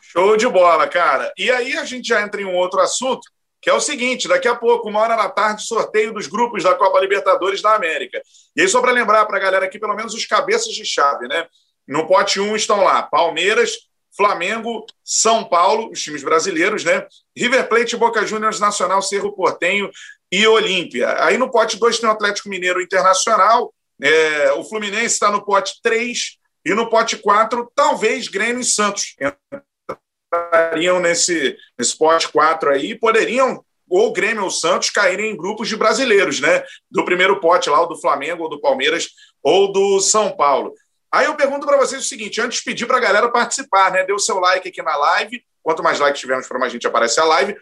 [0.00, 1.32] Show de bola, cara.
[1.36, 3.28] E aí a gente já entra em um outro assunto
[3.60, 6.74] que é o seguinte: daqui a pouco, uma hora da tarde, sorteio dos grupos da
[6.74, 8.20] Copa Libertadores da América.
[8.56, 11.28] E aí, só para lembrar para a galera aqui, pelo menos os cabeças de chave,
[11.28, 11.46] né?
[11.86, 17.06] No pote 1 estão lá Palmeiras, Flamengo, São Paulo, os times brasileiros, né?
[17.36, 19.90] River Plate, Boca Juniors, Nacional, Cerro Portenho
[20.30, 21.22] e Olímpia.
[21.24, 25.74] Aí no pote 2 tem o Atlético Mineiro Internacional, é, o Fluminense está no pote
[25.82, 29.14] 3 e no pote 4, talvez Grêmio e Santos
[30.32, 35.76] estariam nesse, nesse pote 4 aí, poderiam ou Grêmio ou Santos caírem em grupos de
[35.76, 36.62] brasileiros, né?
[36.88, 39.08] Do primeiro pote lá, o do Flamengo, ou do Palmeiras,
[39.42, 40.72] ou do São Paulo.
[41.12, 44.06] Aí eu pergunto para vocês o seguinte: antes de pedir para a galera participar, né?
[44.10, 45.42] O seu like aqui na live.
[45.62, 47.56] Quanto mais likes tivermos, para mais gente aparece a live.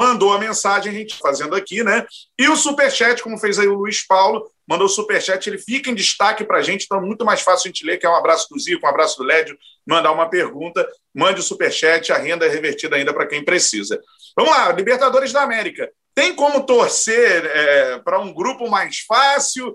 [0.00, 2.06] Mandou a mensagem, a gente fazendo aqui, né?
[2.38, 5.94] E o superchat, como fez aí o Luiz Paulo, mandou o superchat, ele fica em
[5.94, 8.14] destaque para a gente, então é muito mais fácil a gente ler, que é um
[8.14, 12.46] abraço do Zico, um abraço do Lédio, mandar uma pergunta, mande o superchat, a renda
[12.46, 14.00] é revertida ainda para quem precisa.
[14.34, 15.90] Vamos lá, Libertadores da América.
[16.14, 19.74] Tem como torcer é, para um grupo mais fácil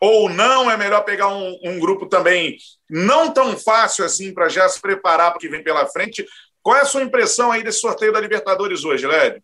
[0.00, 2.56] Ou não é melhor pegar um, um grupo também
[2.90, 6.26] não tão fácil assim para já se preparar para o que vem pela frente?
[6.62, 9.42] Qual é a sua impressão aí desse sorteio da Libertadores hoje, Lédio?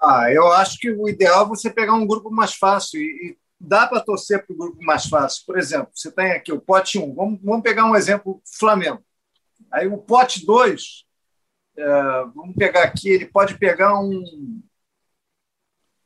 [0.00, 3.38] Ah, eu acho que o ideal é você pegar um grupo mais fácil e, e
[3.58, 5.44] dá para torcer para o grupo mais fácil.
[5.44, 7.14] Por exemplo, você tem aqui o pote 1.
[7.14, 9.02] Vamos, vamos pegar um exemplo Flamengo.
[9.72, 11.04] Aí o pote 2,
[11.76, 11.84] é,
[12.34, 14.60] vamos pegar aqui, ele pode pegar um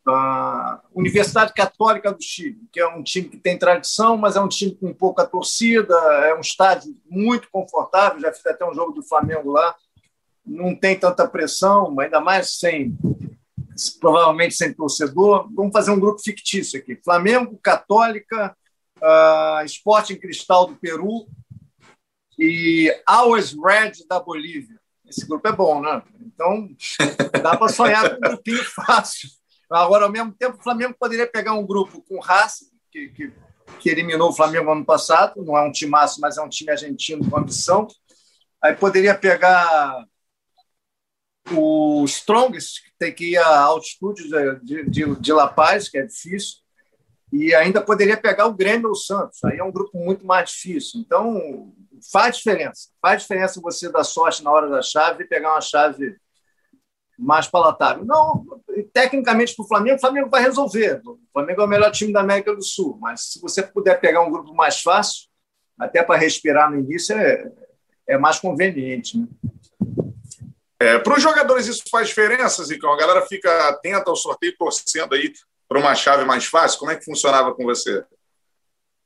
[0.06, 4.48] a Universidade Católica do Chile, que é um time que tem tradição, mas é um
[4.48, 5.94] time com pouca torcida,
[6.26, 9.74] é um estádio muito confortável, já fiz até um jogo do Flamengo lá,
[10.44, 12.96] não tem tanta pressão, ainda mais sem
[14.00, 15.48] provavelmente sem torcedor.
[15.54, 18.56] Vamos fazer um grupo fictício aqui: Flamengo, Católica,
[18.98, 21.26] uh, Sporting Cristal do Peru
[22.38, 24.80] e Always Red da Bolívia.
[25.06, 26.02] Esse grupo é bom, né?
[26.20, 26.68] Então
[27.42, 29.28] dá para sonhar com um grupinho fácil.
[29.72, 33.32] Agora, ao mesmo tempo, o Flamengo poderia pegar um grupo com Racing, que, que,
[33.80, 36.70] que, eliminou o Flamengo ano passado, não é um time máximo, mas é um time
[36.70, 37.87] argentino com ambição.
[38.62, 40.06] Aí poderia pegar
[41.50, 44.28] o Strongest, que tem que ir à altitude
[44.62, 46.58] de, de, de La Paz, que é difícil,
[47.32, 49.42] e ainda poderia pegar o Grêmio ou o Santos.
[49.44, 51.00] Aí é um grupo muito mais difícil.
[51.00, 51.72] Então,
[52.12, 52.90] faz diferença.
[53.00, 56.16] Faz diferença você dar sorte na hora da chave e pegar uma chave
[57.22, 58.04] mais palatável.
[58.04, 58.44] Não,
[58.92, 61.00] tecnicamente para o Flamengo, o Flamengo vai resolver.
[61.04, 64.22] O Flamengo é o melhor time da América do Sul, mas se você puder pegar
[64.22, 65.28] um grupo mais fácil,
[65.78, 67.50] até para respirar no início, é,
[68.08, 69.16] é mais conveniente.
[69.16, 69.26] Né?
[70.80, 72.92] É, para os jogadores isso faz diferença, Zicão?
[72.92, 75.32] A galera fica atenta ao sorteio, torcendo aí
[75.68, 76.80] para uma chave mais fácil.
[76.80, 78.04] Como é que funcionava com você?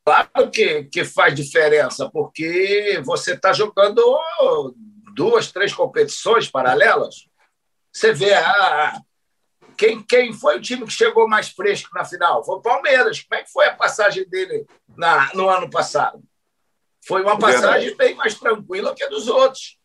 [0.04, 4.00] Claro que, que faz diferença, porque você está jogando
[5.14, 7.26] duas, três competições paralelas
[7.96, 9.00] você vê ah,
[9.74, 12.44] quem, quem foi o time que chegou mais fresco na final?
[12.44, 13.22] Foi o Palmeiras.
[13.22, 16.22] Como é que foi a passagem dele na, no ano passado?
[17.06, 19.78] Foi uma passagem bem mais tranquila que a dos outros.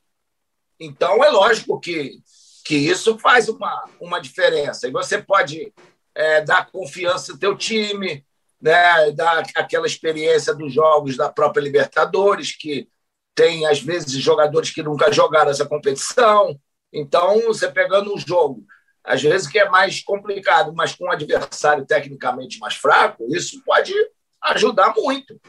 [0.78, 2.20] Então, é lógico que,
[2.66, 4.90] que isso faz uma, uma diferença.
[4.90, 5.74] E você pode
[6.14, 8.26] é, dar confiança ao teu time,
[8.62, 12.90] né, dar aquela experiência dos jogos da própria Libertadores, que
[13.34, 16.60] tem, às vezes, jogadores que nunca jogaram essa competição.
[16.94, 18.66] Então, você pegando um jogo,
[19.04, 23.94] às vezes que é mais complicado, mas com um adversário tecnicamente mais fraco, isso pode
[24.42, 25.40] ajudar muito.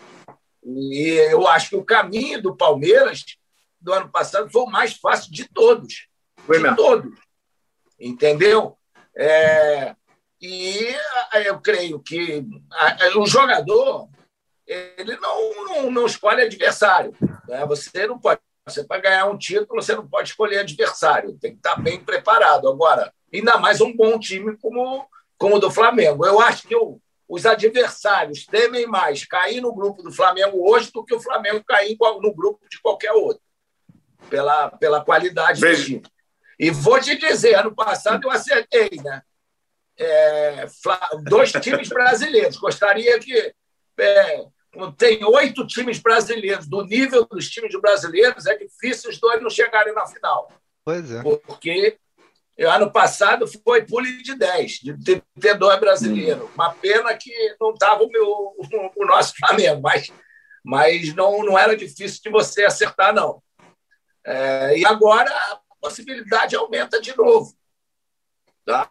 [0.64, 3.24] E eu acho que o caminho do Palmeiras
[3.80, 6.06] do ano passado foi o mais fácil de todos.
[6.46, 6.76] Foi de mesmo.
[6.76, 7.18] todos.
[7.98, 8.76] Entendeu?
[9.16, 9.94] É,
[10.40, 10.94] e
[11.44, 12.44] eu creio que
[13.16, 14.08] o jogador
[14.66, 17.14] ele não, não, não escolhe adversário.
[17.48, 17.64] Né?
[17.66, 21.58] Você não pode você, para ganhar um título, você não pode escolher adversário, tem que
[21.58, 22.68] estar bem preparado.
[22.68, 26.24] Agora, ainda mais um bom time como, como o do Flamengo.
[26.24, 31.04] Eu acho que o, os adversários temem mais cair no grupo do Flamengo hoje do
[31.04, 33.42] que o Flamengo cair no grupo de qualquer outro,
[34.30, 36.02] pela, pela qualidade do time.
[36.58, 39.22] E vou te dizer, ano passado eu acertei, né?
[39.98, 40.66] É,
[41.24, 42.56] dois times brasileiros.
[42.56, 43.54] Gostaria que
[43.98, 44.44] é,
[44.96, 49.92] tem oito times brasileiros, do nível dos times brasileiros, é difícil os dois não chegarem
[49.94, 50.50] na final.
[50.84, 51.22] Pois é.
[51.22, 51.98] Porque
[52.58, 56.48] ano passado foi pule de 10, de ter dois brasileiros.
[56.54, 58.54] Uma pena que não estava o, meu,
[58.96, 60.10] o, nosso Flamengo, mas,
[60.64, 63.42] mas não, não era difícil de você acertar, não.
[64.24, 67.54] É, e agora a possibilidade aumenta de novo.
[68.64, 68.90] Tá?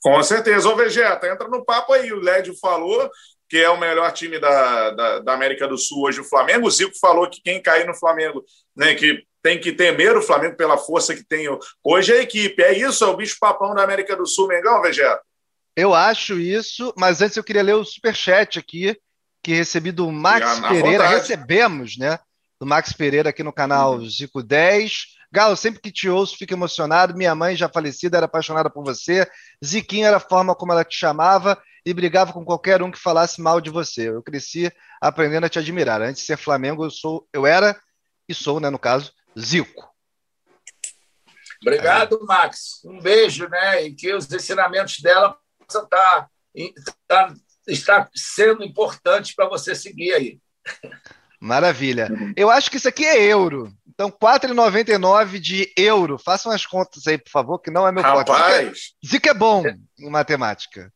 [0.00, 0.68] Com certeza.
[0.68, 2.12] Ô, Vegeta, entra no papo aí.
[2.12, 3.10] O Lédio falou
[3.48, 6.66] que é o melhor time da, da, da, América do Sul hoje, o Flamengo.
[6.66, 8.44] O Zico falou que quem cair no Flamengo,
[8.76, 11.48] né, que tem que temer o Flamengo pela força que tem
[11.82, 12.62] hoje a equipe.
[12.62, 15.20] É isso, é o bicho papão da América do Sul, Mengão, Vegeta?
[15.74, 18.98] Eu acho isso, mas antes eu queria ler o superchat aqui,
[19.42, 21.04] que recebi do Max Pereira.
[21.04, 21.14] Vontade.
[21.14, 22.18] Recebemos, né?
[22.60, 24.10] Do Max Pereira aqui no canal uhum.
[24.10, 25.18] Zico 10.
[25.30, 27.16] Galo, sempre que te ouço, fico emocionado.
[27.16, 29.26] Minha mãe, já falecida, era apaixonada por você.
[29.64, 31.56] Ziquinho era a forma como ela te chamava
[31.88, 34.10] e brigava com qualquer um que falasse mal de você.
[34.10, 34.70] Eu cresci
[35.00, 36.02] aprendendo a te admirar.
[36.02, 37.80] Antes de ser Flamengo, eu sou, eu era
[38.28, 39.88] e sou, né, no caso, Zico.
[41.62, 42.84] Obrigado, Max.
[42.84, 43.84] Um beijo, né?
[43.84, 47.34] E que os ensinamentos dela possam estar, estar,
[47.66, 50.38] estar sendo importantes para você seguir aí.
[51.40, 52.10] Maravilha.
[52.36, 53.72] Eu acho que isso aqui é euro.
[53.86, 56.18] Então, 4,99 de euro.
[56.18, 58.92] Façam as contas aí, por favor, que não é meu Rapaz.
[59.04, 59.64] Zico é, é bom
[59.98, 60.92] em matemática.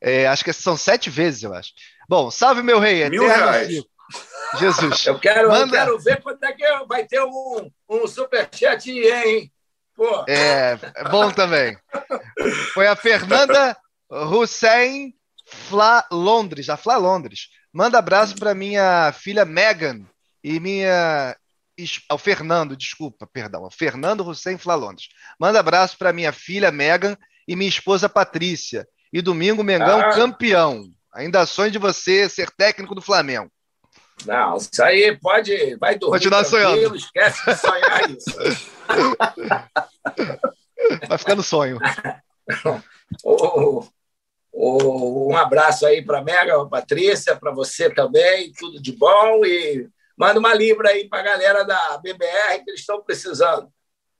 [0.00, 1.72] É, acho que são sete vezes, eu acho.
[2.08, 3.08] Bom, salve meu rei.
[3.08, 3.82] Mil reais.
[4.58, 5.06] Jesus.
[5.06, 5.76] Eu quero, Manda...
[5.76, 9.52] eu quero ver quando é que vai ter um, um superchat hein?
[9.94, 10.24] Pô.
[10.28, 11.76] É, é bom também.
[12.74, 13.76] Foi a Fernanda
[14.10, 15.14] Hussein
[15.46, 17.48] Fla Londres, a Fla Londres.
[17.72, 20.04] Manda abraço para minha filha Megan
[20.42, 21.36] e minha
[22.12, 25.08] o Fernando, desculpa, perdão, o Fernando Hussein Fla Londres.
[25.38, 27.16] Manda abraço para minha filha Megan
[27.48, 28.86] e minha esposa Patrícia.
[29.12, 30.10] E domingo Mengão ah.
[30.10, 30.84] campeão.
[31.12, 33.50] Ainda sonho de você ser técnico do Flamengo.
[34.26, 35.76] Não, isso aí pode.
[35.76, 36.18] Vai dormir.
[36.18, 36.96] Continuar sonhando.
[36.96, 38.30] Esquece de sonhar isso.
[41.08, 41.78] Vai ficar no sonho.
[43.24, 43.84] oh,
[44.52, 48.52] oh, um abraço aí para a Mega, Patrícia, para você também.
[48.52, 49.44] Tudo de bom.
[49.44, 53.68] E manda uma libra aí para a galera da BBR que eles estão precisando.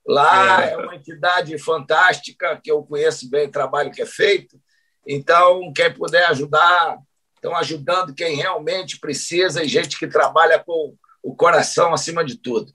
[0.07, 0.73] Lá é.
[0.73, 4.61] é uma entidade fantástica que eu conheço bem o trabalho que é feito.
[5.07, 6.99] Então, quem puder ajudar,
[7.35, 12.73] estão ajudando quem realmente precisa e gente que trabalha com o coração acima de tudo.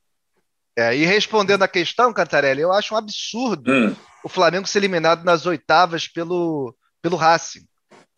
[0.78, 3.96] É, e respondendo a questão, Cantarelli, eu acho um absurdo hum.
[4.24, 7.66] o Flamengo ser eliminado nas oitavas pelo, pelo Racing,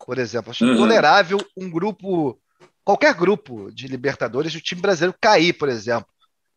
[0.04, 0.50] por exemplo.
[0.50, 0.72] Acho uhum.
[0.72, 2.36] intolerável um grupo,
[2.84, 6.08] qualquer grupo de Libertadores, o time brasileiro cair, por exemplo.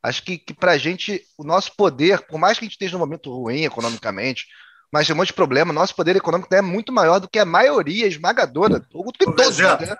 [0.01, 2.93] Acho que, que para a gente, o nosso poder, por mais que a gente esteja
[2.93, 4.47] num momento ruim economicamente,
[4.91, 5.71] mas tem um monte de problema.
[5.71, 9.97] Nosso poder econômico é muito maior do que a maioria esmagadora, do que todos, né?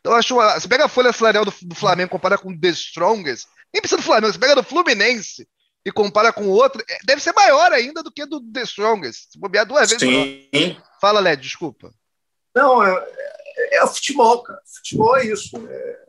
[0.00, 0.34] Então, acho.
[0.36, 4.00] Você pega a folha salarial do, do Flamengo compara com o The Strongest, nem precisa
[4.00, 5.48] do Flamengo, você pega do Fluminense
[5.84, 9.32] e compara com o outro, é, deve ser maior ainda do que do The Strongest.
[9.32, 9.98] Se bobear duas vezes.
[9.98, 10.46] Sim.
[10.52, 10.82] Maior.
[11.00, 11.92] Fala, Led, desculpa.
[12.54, 12.92] Não, é,
[13.56, 14.60] é, é futebol, cara.
[14.64, 15.56] Futebol é isso.
[15.68, 16.08] É...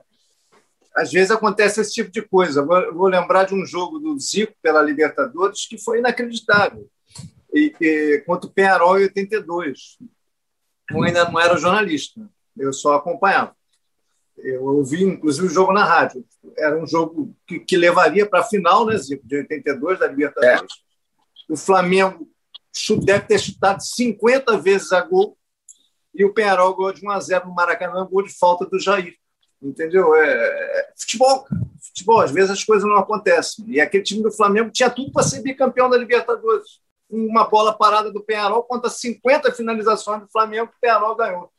[0.96, 2.66] Às vezes acontece esse tipo de coisa.
[2.66, 6.90] Vou, vou lembrar de um jogo do Zico pela Libertadores que foi inacreditável
[7.54, 9.98] e, e, contra o Penharol em 82.
[10.92, 12.22] Eu ainda não era jornalista,
[12.58, 13.56] eu só acompanhava.
[14.38, 16.26] Eu ouvi, inclusive, o jogo na rádio.
[16.58, 20.72] Era um jogo que, que levaria para a final, né, Zico, de 82 da Libertadores.
[21.50, 21.54] É.
[21.54, 22.30] O Flamengo
[23.04, 25.38] deve ter chutado 50 vezes a gol
[26.14, 29.16] e o Penharol ganhou de 1 a 0 no Maracanã, gol de falta do Jair.
[29.62, 30.16] Entendeu?
[30.16, 31.46] É, é futebol,
[31.82, 32.22] futebol.
[32.22, 33.66] Às vezes as coisas não acontecem.
[33.68, 36.80] E aquele time do Flamengo tinha tudo para ser bicampeão da Libertadores
[37.10, 41.52] uma bola parada do Penharol contra 50 finalizações do Flamengo que o Penharol ganhou.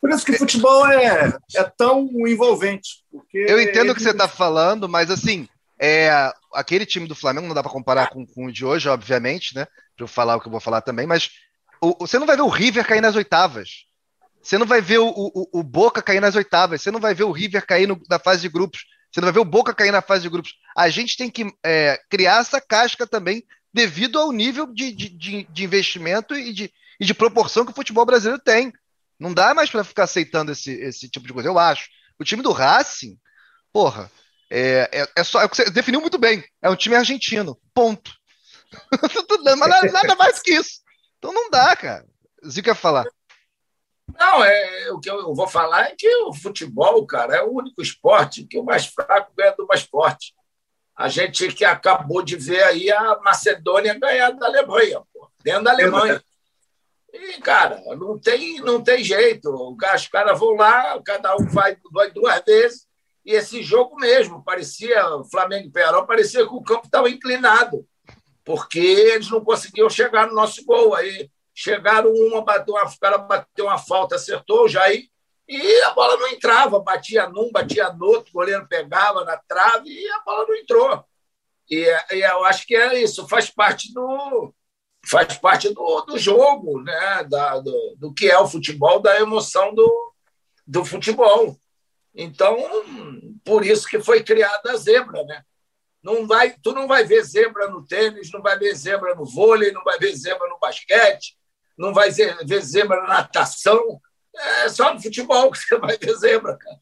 [0.00, 3.04] Por isso que o futebol é, é tão envolvente.
[3.32, 5.46] Eu entendo o que você está falando, mas assim,
[5.78, 9.54] é, aquele time do Flamengo não dá para comparar com, com, o de hoje, obviamente,
[9.54, 9.66] né?
[9.96, 11.30] Para eu falar o que eu vou falar também, mas
[11.82, 13.86] o, você não vai ver o River cair nas oitavas.
[14.42, 16.80] Você não vai ver o, o, o Boca cair nas oitavas.
[16.80, 18.86] Você não vai ver o River cair no, na fase de grupos.
[19.12, 20.54] Você não vai ver o Boca cair na fase de grupos.
[20.76, 25.08] A gente tem que é, criar essa casca também devido ao nível de, de,
[25.44, 28.72] de, investimento e de, e de proporção que o futebol brasileiro tem.
[29.18, 31.88] Não dá mais para ficar aceitando esse, esse tipo de coisa, eu acho.
[32.18, 33.18] O time do Racing,
[33.72, 34.10] porra,
[34.50, 35.42] é, é, é só.
[35.42, 36.44] É que você definiu muito bem.
[36.60, 37.58] É um time argentino.
[37.72, 38.12] Ponto.
[39.58, 40.80] Mas nada mais que isso.
[41.18, 42.04] Então não dá, cara.
[42.46, 43.04] Zico quer falar.
[44.18, 47.80] Não, é, o que eu vou falar é que o futebol, cara, é o único
[47.80, 50.34] esporte que o mais fraco ganha do mais forte
[51.00, 55.70] a gente que acabou de ver aí a Macedônia ganhar da Alemanha, pô, dentro da
[55.70, 56.22] Alemanha.
[57.10, 59.50] E, cara, não tem, não tem jeito.
[59.50, 62.86] Os caras vão lá, cada um vai, vai duas vezes,
[63.24, 67.82] e esse jogo mesmo, parecia, Flamengo e Pearol, parecia que o campo estava inclinado,
[68.44, 70.94] porque eles não conseguiam chegar no nosso gol.
[70.94, 75.08] Aí chegaram uma, bateu uma, o cara bateu uma falta, acertou o Jair,
[75.50, 79.90] e a bola não entrava, batia num, batia no outro, o goleiro pegava na trave
[79.90, 81.04] e a bola não entrou.
[81.68, 84.54] E, e eu acho que é isso, faz parte do
[85.04, 87.24] faz parte do, do jogo, né?
[87.24, 90.14] Da, do, do que é o futebol, da emoção do,
[90.64, 91.56] do futebol.
[92.14, 92.56] Então,
[93.44, 95.42] por isso que foi criada a zebra, né?
[96.00, 99.72] Não vai, tu não vai ver zebra no tênis, não vai ver zebra no vôlei,
[99.72, 101.36] não vai ver zebra no basquete,
[101.76, 104.00] não vai ver zebra na natação,
[104.34, 106.80] é só no futebol que você vai ver zebra, cara.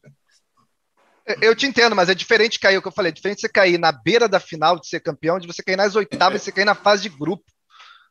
[1.41, 3.77] Eu te entendo, mas é diferente cair, o que eu falei, é diferente você cair
[3.77, 6.65] na beira da final de ser campeão, de você cair nas oitavas e você cair
[6.65, 7.43] na fase de grupo.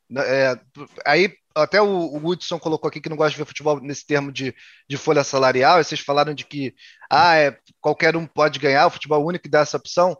[0.09, 0.59] Né, é,
[1.05, 4.31] aí, até o, o Hudson colocou aqui que não gosta de ver futebol nesse termo
[4.31, 4.55] de,
[4.87, 6.73] de folha salarial, e vocês falaram de que
[7.09, 10.17] ah, é, qualquer um pode ganhar, o futebol único dá essa opção.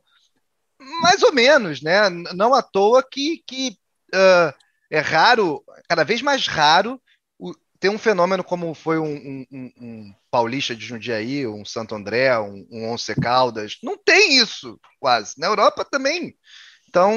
[1.01, 2.09] Mais ou menos, né?
[2.09, 3.77] Não à toa que, que
[4.13, 4.53] uh,
[4.89, 7.01] é raro, cada vez mais raro,
[7.79, 12.37] tem um fenômeno como foi um, um, um, um Paulista de Jundiaí, um Santo André,
[12.39, 13.77] um, um Once Caldas.
[13.81, 15.35] Não tem isso, quase.
[15.37, 16.35] Na Europa também.
[16.89, 17.15] Então.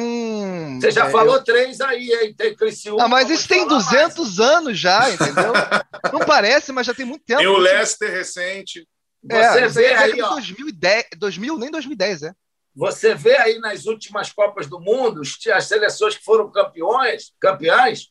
[0.81, 1.45] Você já é, falou eu...
[1.45, 2.35] três aí, hein?
[2.37, 3.05] Tem Criciúma.
[3.05, 4.39] Ah, mas isso tem 200 mais.
[4.39, 5.53] anos já, entendeu?
[6.13, 7.41] Não parece, mas já tem muito tempo.
[7.41, 8.87] Tem o Leicester recente.
[9.31, 10.31] É, Você vê aí, ó.
[10.31, 12.33] 2010, 2000, nem 2010, é.
[12.75, 18.09] Você vê aí nas últimas Copas do Mundo as seleções que foram campeões, campeãs,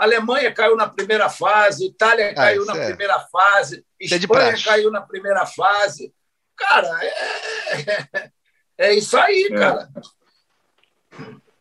[0.00, 2.86] Alemanha caiu na primeira fase, Itália ah, caiu na é.
[2.86, 6.10] primeira fase, é Espanha caiu na primeira fase.
[6.56, 8.30] Cara, é,
[8.78, 9.54] é isso aí, é.
[9.54, 9.88] cara.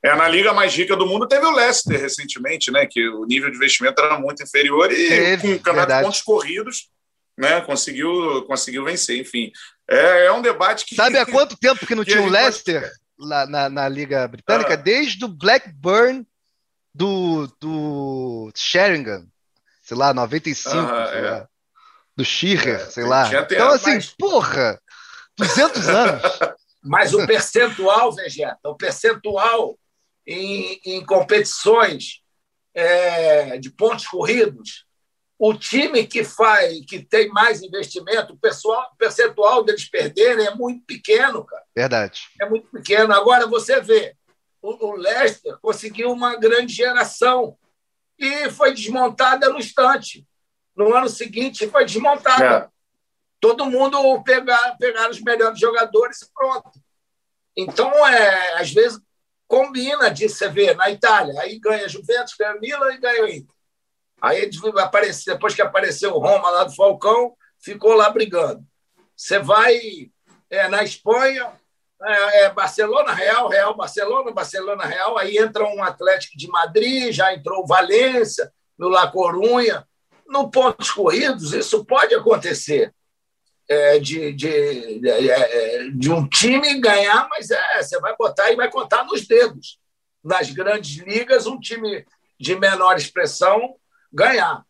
[0.02, 2.86] É, na liga mais rica do mundo teve o Leicester recentemente, né?
[2.86, 6.22] Que o nível de investimento era muito inferior e teve, com o campeonato de pontos
[6.22, 6.90] corridos,
[7.38, 7.60] né?
[7.60, 9.20] Conseguiu, conseguiu vencer.
[9.20, 9.52] Enfim,
[9.90, 10.96] é, é um debate que.
[10.96, 12.94] Sabe há quanto tempo que não que tinha o Leicester pode...
[13.20, 14.76] lá na, na Liga Britânica?
[14.76, 14.78] Ah.
[14.78, 16.26] Desde o Blackburn
[17.00, 19.26] do, do Sheringham,
[19.82, 21.32] sei lá, 95, ah, sei é.
[21.32, 21.50] lá,
[22.14, 23.32] do Schirrer, é, sei lá.
[23.34, 24.10] Então, assim, mas...
[24.10, 24.82] porra,
[25.38, 26.22] 200 anos.
[26.82, 29.78] Mas o percentual, Vegeta, o percentual
[30.26, 32.22] em, em competições
[32.74, 34.86] é, de pontos corridos,
[35.38, 40.86] o time que faz, que tem mais investimento, o pessoal, percentual deles perderem é muito
[40.86, 41.66] pequeno, cara.
[41.76, 42.30] Verdade.
[42.42, 43.14] É muito pequeno.
[43.14, 44.16] Agora você vê,
[44.62, 47.58] o, Leicester conseguiu uma grande geração
[48.18, 50.28] e foi desmontada no instante.
[50.76, 52.66] No ano seguinte foi desmontada.
[52.66, 52.70] É.
[53.40, 56.72] Todo mundo pegar, pegar os melhores jogadores e pronto.
[57.56, 59.00] Então, é, às vezes,
[59.48, 63.56] combina de você ver na Itália, aí ganha Juventus, ganha Milan e ganha o Inter.
[64.22, 68.66] Aí aparece, depois que apareceu o Roma lá do Falcão, ficou lá brigando.
[69.16, 70.12] Você vai
[70.50, 71.52] é, na Espanha,
[72.02, 77.34] é, é, Barcelona, Real, Real, Barcelona, Barcelona, Real, aí entra um Atlético de Madrid, já
[77.34, 79.86] entrou o Valência, no La Corunha.
[80.26, 82.94] No pontos corridos, isso pode acontecer
[83.68, 88.56] é, de, de, de, é, de, um time ganhar, mas é, você vai botar e
[88.56, 89.80] vai contar nos dedos.
[90.24, 92.06] Nas grandes ligas, um time
[92.40, 93.76] de menor expressão
[94.14, 94.64] ganhar.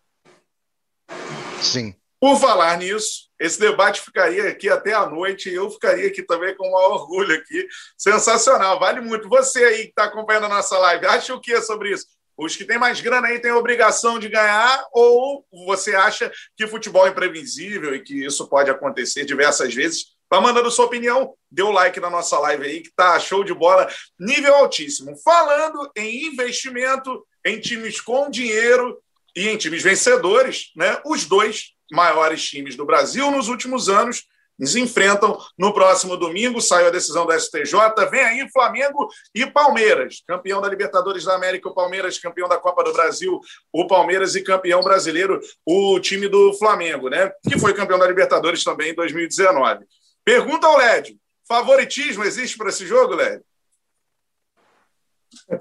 [1.61, 1.93] Sim.
[2.19, 6.55] Por falar nisso, esse debate ficaria aqui até a noite e eu ficaria aqui também
[6.55, 7.67] com um orgulho aqui.
[7.97, 9.29] Sensacional, vale muito.
[9.29, 12.05] Você aí que está acompanhando a nossa live, acha o que sobre isso?
[12.37, 17.05] Os que têm mais grana aí têm obrigação de ganhar, ou você acha que futebol
[17.05, 20.17] é imprevisível e que isso pode acontecer diversas vezes?
[20.29, 21.33] Tá mandando sua opinião?
[21.51, 25.17] Dê o like na nossa live aí, que tá show de bola, nível altíssimo.
[25.17, 29.01] Falando em investimento, em times com dinheiro
[29.35, 31.01] e em times vencedores, né?
[31.05, 34.25] Os dois maiores times do Brasil nos últimos anos
[34.59, 36.61] nos enfrentam no próximo domingo.
[36.61, 37.73] Saiu a decisão do STJ.
[38.11, 40.21] Vem aí Flamengo e Palmeiras.
[40.27, 43.39] Campeão da Libertadores da América, o Palmeiras, campeão da Copa do Brasil,
[43.71, 47.31] o Palmeiras e campeão brasileiro, o time do Flamengo, né?
[47.47, 49.85] Que foi campeão da Libertadores também em 2019.
[50.25, 51.15] Pergunta ao Lédio:
[51.47, 53.45] favoritismo existe para esse jogo, Lédio?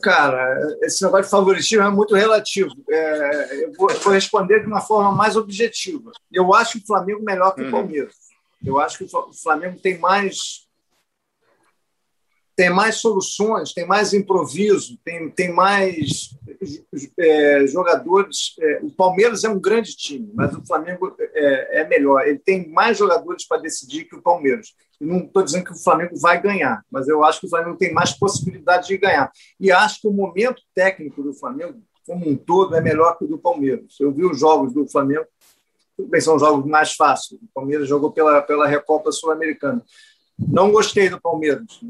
[0.03, 2.71] Cara, esse negócio de favoritismo é muito relativo.
[2.89, 6.11] É, eu vou, vou, responder de uma forma mais objetiva.
[6.33, 7.71] Eu acho o Flamengo melhor que o uhum.
[7.71, 8.15] Palmeiras.
[8.65, 10.67] Eu acho que o Flamengo tem mais
[12.59, 16.37] tem mais soluções, tem mais improviso, tem, tem mais
[17.19, 18.55] é, jogadores.
[18.61, 22.27] É, o Palmeiras é um grande time, mas o Flamengo é, é melhor.
[22.27, 24.75] Ele tem mais jogadores para decidir que o Palmeiras.
[25.01, 27.77] Eu não estou dizendo que o Flamengo vai ganhar, mas eu acho que o Flamengo
[27.77, 29.31] tem mais possibilidade de ganhar.
[29.61, 33.29] E acho que o momento técnico do Flamengo, como um todo, é melhor que o
[33.29, 33.95] do Palmeiras.
[34.01, 35.27] Eu vi os jogos do Flamengo
[36.07, 37.41] bem, são jogos mais fáceis.
[37.41, 39.83] O Palmeiras jogou pela, pela Recopa Sul-Americana.
[40.39, 41.81] Não gostei do Palmeiras.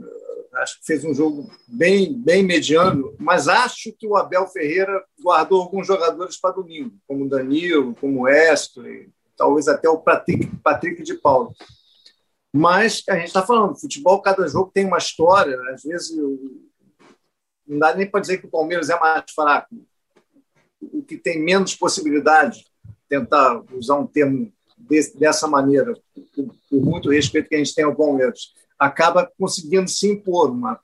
[0.59, 5.63] Acho que fez um jogo bem, bem mediano, mas acho que o Abel Ferreira guardou
[5.63, 8.85] alguns jogadores para domingo, como Danilo, como Estro,
[9.37, 11.53] talvez até o Patrick, Patrick de Paulo.
[12.53, 15.57] Mas a gente está falando, futebol, cada jogo tem uma história.
[15.73, 16.17] Às vezes,
[17.67, 19.77] não dá nem para dizer que o Palmeiras é mais fraco.
[20.81, 22.65] O que tem menos possibilidade
[23.09, 24.53] tentar usar um termo
[25.17, 25.93] dessa maneira,
[26.35, 30.51] por, muito respeito que a gente tem ao Palmeiras, acaba conseguindo se impor.
[30.51, 30.81] Uma,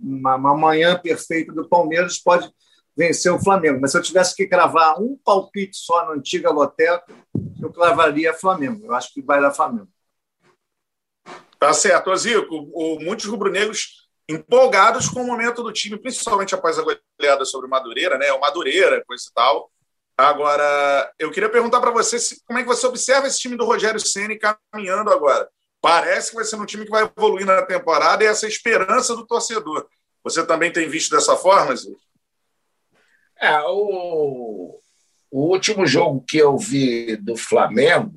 [0.00, 2.50] uma, uma manhã perfeita do Palmeiras pode
[2.96, 3.80] vencer o Flamengo.
[3.80, 7.04] Mas se eu tivesse que cravar um palpite só na antiga loteca,
[7.60, 8.86] eu cravaria Flamengo.
[8.86, 9.88] Eu acho que vai dar Flamengo.
[11.58, 12.14] Tá certo.
[12.16, 12.70] Zico,
[13.00, 18.18] muitos rubro-negros empolgados com o momento do time, principalmente após a goleada sobre o Madureira,
[18.18, 18.32] né?
[18.32, 19.70] O Madureira, coisa e tal.
[20.16, 23.64] Agora, eu queria perguntar para você se, como é que você observa esse time do
[23.64, 25.48] Rogério Ceni caminhando agora.
[25.84, 29.26] Parece que vai ser um time que vai evoluir na temporada e essa esperança do
[29.26, 29.86] torcedor.
[30.22, 31.90] Você também tem visto dessa forma, Zé?
[33.38, 34.80] É, o,
[35.30, 38.14] o último jogo que eu vi do Flamengo,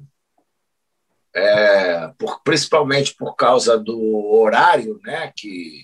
[1.35, 5.83] é, por, principalmente por causa do horário, né, que,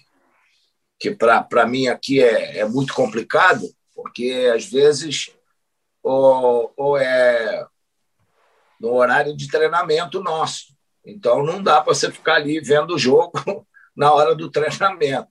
[0.97, 3.61] que para mim aqui é, é muito complicado,
[3.93, 5.35] porque às vezes
[6.01, 7.67] ou, ou é
[8.79, 10.72] no horário de treinamento nosso.
[11.05, 13.33] Então não dá para você ficar ali vendo o jogo
[13.95, 15.27] na hora do treinamento.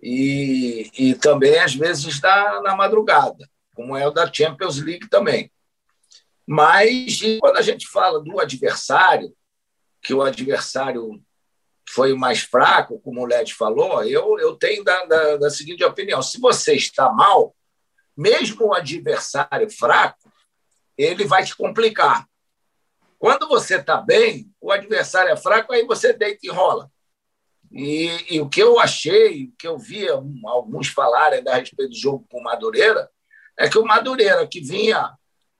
[0.00, 3.48] E, e também, às vezes, está na madrugada.
[3.74, 5.50] como é o da Champions League também.
[6.46, 9.34] Mas quando a gente fala do adversário,
[10.00, 11.22] que o adversário
[11.90, 16.22] foi mais fraco, como o Led falou, eu, eu tenho da, da, da seguinte opinião:
[16.22, 17.54] se você está mal,
[18.16, 20.30] mesmo o adversário fraco,
[20.96, 22.26] ele vai te complicar.
[23.18, 26.90] Quando você está bem, o adversário é fraco, aí você deita e rola.
[27.70, 31.98] E, e, o que eu achei, o que eu vi alguns falarem a respeito do
[31.98, 33.10] jogo com o Madureira,
[33.58, 35.12] é que o Madureira, que vinha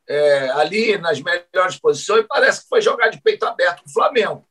[0.09, 4.49] é, ali nas melhores posições, parece que foi jogar de peito aberto com o Flamengo.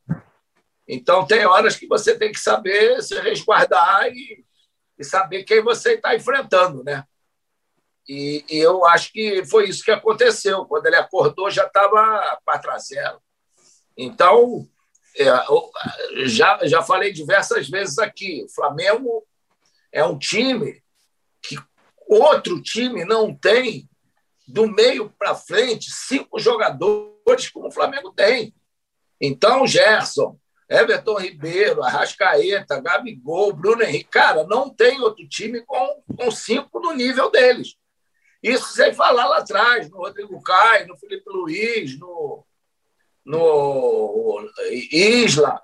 [0.86, 4.44] Então, tem horas que você tem que saber se resguardar e,
[4.98, 7.04] e saber quem você está enfrentando, né?
[8.08, 10.64] E, e, eu acho que foi isso que aconteceu.
[10.64, 13.22] Quando ele acordou, já estava 4 a 0.
[13.96, 14.66] Então,
[15.16, 15.26] é,
[16.26, 19.26] já, já falei diversas vezes aqui: o Flamengo
[19.92, 20.82] é um time
[21.42, 21.56] que
[22.08, 23.88] outro time não tem,
[24.46, 28.54] do meio para frente, cinco jogadores como o Flamengo tem.
[29.20, 30.38] Então, Gerson,
[30.68, 34.10] Everton Ribeiro, Arrascaeta, Gabigol, Bruno Henrique.
[34.10, 37.76] Cara, não tem outro time com, com cinco no nível deles.
[38.42, 42.46] Isso sem falar lá atrás, no Rodrigo Caio, no Felipe Luiz, no,
[43.24, 44.50] no
[44.92, 45.60] Isla,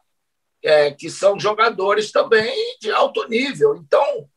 [0.62, 3.76] é, que são jogadores também de alto nível.
[3.76, 4.28] Então,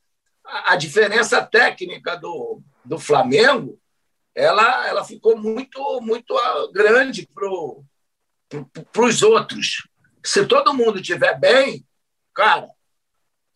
[0.45, 3.79] a, a diferença técnica do, do Flamengo
[4.37, 7.49] ela, ela ficou muito, muito ah, grande para
[8.91, 9.89] pro, os outros.
[10.23, 11.83] Se todo mundo estiver bem,
[12.35, 12.69] cara,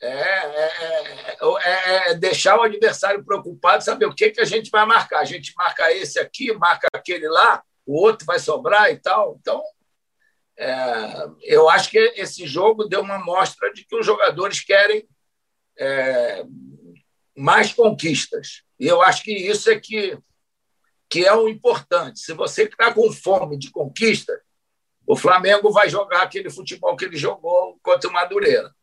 [0.02, 4.84] é, é, é, é, deixar o adversário preocupado, saber o que, que a gente vai
[4.84, 5.20] marcar.
[5.20, 9.38] A gente marca esse aqui, marca aquele lá, o outro vai sobrar e tal.
[9.40, 9.62] Então,
[10.58, 15.08] é, eu acho que esse jogo deu uma mostra de que os jogadores querem
[15.78, 16.44] é,
[17.38, 18.64] mais conquistas.
[18.80, 20.18] E eu acho que isso é que,
[21.08, 22.22] que é o importante.
[22.22, 24.42] Se você está com fome de conquista,
[25.06, 28.74] o Flamengo vai jogar aquele futebol que ele jogou contra o Madureira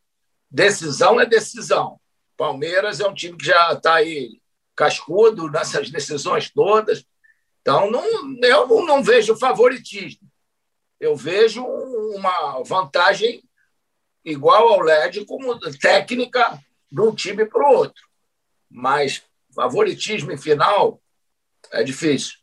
[0.50, 2.00] Decisão é decisão.
[2.36, 4.40] Palmeiras é um time que já está aí
[4.74, 7.04] cascudo nessas decisões todas.
[7.60, 8.04] Então, não,
[8.42, 10.26] eu não, não vejo favoritismo.
[11.00, 13.42] Eu vejo uma vantagem
[14.24, 16.58] igual ao LED como técnica
[16.90, 18.02] de um time para o outro.
[18.70, 19.22] Mas
[19.54, 21.00] favoritismo em final
[21.72, 22.38] é difícil.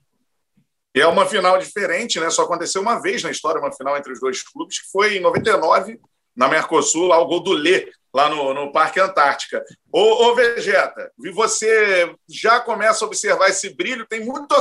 [0.93, 2.29] E é uma final diferente, né?
[2.29, 5.19] Só aconteceu uma vez na história uma final entre os dois clubes, que foi em
[5.19, 5.99] 99,
[6.35, 9.61] na Mercosul, lá o gol do Lê, lá no, no Parque Antártica.
[9.91, 14.55] Ô, ô, Vegeta, e você já começa a observar esse brilho, tem muito.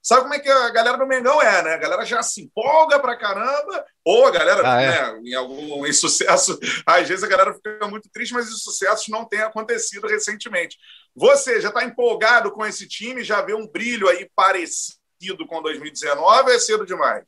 [0.00, 1.74] Sabe como é que a galera do Mengão é, né?
[1.74, 5.12] A galera já se empolga pra caramba, ou a galera, ah, é?
[5.12, 6.56] né, em algum em sucesso,
[6.86, 10.78] às vezes a galera fica muito triste, mas os sucessos não têm acontecido recentemente.
[11.16, 16.42] Você já está empolgado com esse time, já vê um brilho aí parecido com 2019
[16.42, 17.24] ou é cedo demais?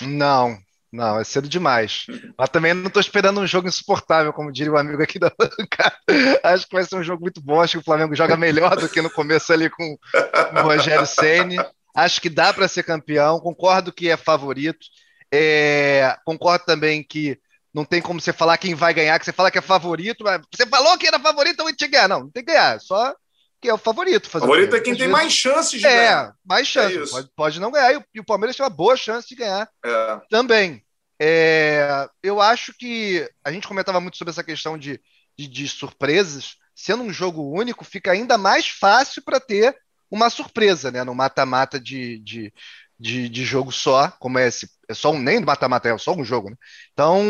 [0.00, 0.58] Não,
[0.92, 2.06] não, é cedo demais.
[2.36, 5.96] Mas também não estou esperando um jogo insuportável, como diria o amigo aqui da banca.
[6.42, 7.60] Acho que vai ser um jogo muito bom.
[7.60, 11.56] Acho que o Flamengo joga melhor do que no começo ali com, o Rogério Ceni.
[11.94, 13.38] Acho que dá para ser campeão.
[13.38, 14.86] Concordo que é favorito.
[15.32, 17.38] É, concordo também que
[17.72, 20.40] não tem como você falar quem vai ganhar, que você fala que é favorito, mas
[20.52, 22.08] você falou que era favorito, então a gente ganhar.
[22.08, 22.80] Não, não tem que ganhar.
[22.80, 23.14] Só
[23.60, 24.26] que é o favorito.
[24.26, 26.28] O favorito é quem tem mais chances de é, ganhar.
[26.28, 27.08] É, mais chances.
[27.08, 27.92] É pode, pode, não ganhar.
[27.92, 30.20] E o, e o, Palmeiras tem uma boa chance de ganhar é.
[30.30, 30.82] também.
[31.20, 34.98] É, eu acho que a gente comentava muito sobre essa questão de,
[35.38, 36.56] de, de surpresas.
[36.74, 39.76] Sendo um jogo único, fica ainda mais fácil para ter
[40.10, 41.04] uma surpresa, né?
[41.04, 42.52] No mata-mata de, de,
[42.98, 44.70] de, de, jogo só, como é esse.
[44.88, 46.56] É só um, nem mata-mata, é só um jogo, né?
[46.94, 47.22] Então,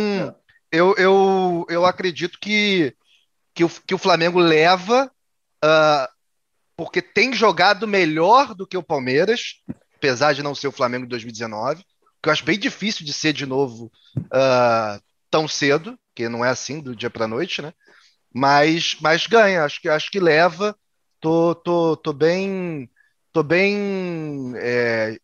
[0.72, 0.78] é.
[0.78, 2.94] eu, eu, eu acredito que,
[3.52, 5.10] que, o, que o Flamengo leva
[5.64, 6.19] uh,
[6.80, 9.56] porque tem jogado melhor do que o Palmeiras,
[9.96, 11.84] apesar de não ser o Flamengo de 2019,
[12.22, 14.98] que eu acho bem difícil de ser de novo uh,
[15.30, 17.74] tão cedo, que não é assim do dia para noite, né?
[18.32, 20.74] Mas, mas ganha, acho que acho que leva.
[21.20, 22.88] Tô, tô, tô bem,
[23.30, 25.18] tô bem é,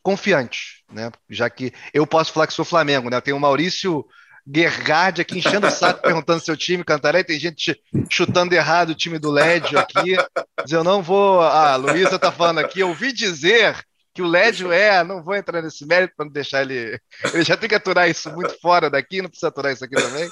[0.00, 1.10] confiante, né?
[1.28, 3.20] Já que eu posso falar que sou Flamengo, né?
[3.20, 4.06] Tem o Maurício
[4.46, 7.22] Gergard aqui enchendo o saco perguntando seu time, Cantaré.
[7.22, 7.80] Tem gente
[8.10, 10.16] chutando errado o time do LED aqui.
[10.58, 11.40] Mas eu não vou.
[11.40, 12.80] Ah, a Luísa tá falando aqui.
[12.80, 13.76] Eu ouvi dizer
[14.12, 17.00] que o Lédio é, não vou entrar nesse mérito para não deixar ele.
[17.32, 20.30] Ele já tem que aturar isso muito fora daqui, não precisa aturar isso aqui também.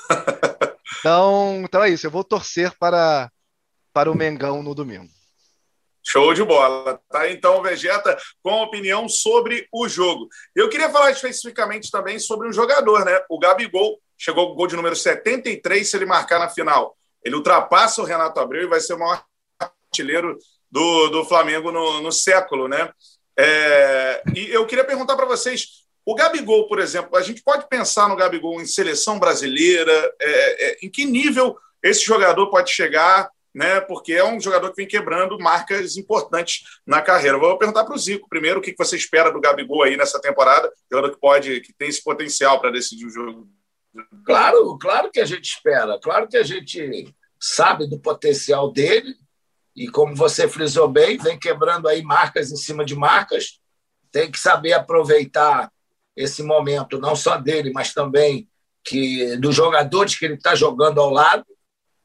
[1.00, 2.06] Então, então é isso.
[2.06, 3.30] Eu vou torcer para,
[3.92, 5.08] para o Mengão no domingo.
[6.04, 7.00] Show de bola.
[7.08, 10.28] Tá então, Vegeta, com opinião sobre o jogo.
[10.54, 13.20] Eu queria falar especificamente também sobre um jogador, né?
[13.28, 16.96] O Gabigol chegou com o gol de número 73 se ele marcar na final.
[17.24, 19.22] Ele ultrapassa o Renato Abreu e vai ser o maior
[19.60, 20.36] artilheiro
[20.70, 22.90] do, do Flamengo no, no século, né?
[23.38, 28.08] É, e eu queria perguntar para vocês: o Gabigol, por exemplo, a gente pode pensar
[28.08, 29.92] no Gabigol em seleção brasileira?
[30.20, 33.30] É, é, em que nível esse jogador pode chegar?
[33.54, 37.36] Né, porque é um jogador que vem quebrando marcas importantes na carreira.
[37.36, 40.72] Vou perguntar para o Zico primeiro o que você espera do Gabigol aí nessa temporada,
[40.90, 43.46] jogador que pode, que tem esse potencial para decidir o jogo.
[44.24, 49.14] Claro, claro que a gente espera, claro que a gente sabe do potencial dele,
[49.74, 53.58] e como você frisou bem, vem quebrando aí marcas em cima de marcas.
[54.10, 55.72] Tem que saber aproveitar
[56.14, 58.48] esse momento, não só dele, mas também
[58.84, 61.44] que dos jogadores que ele está jogando ao lado.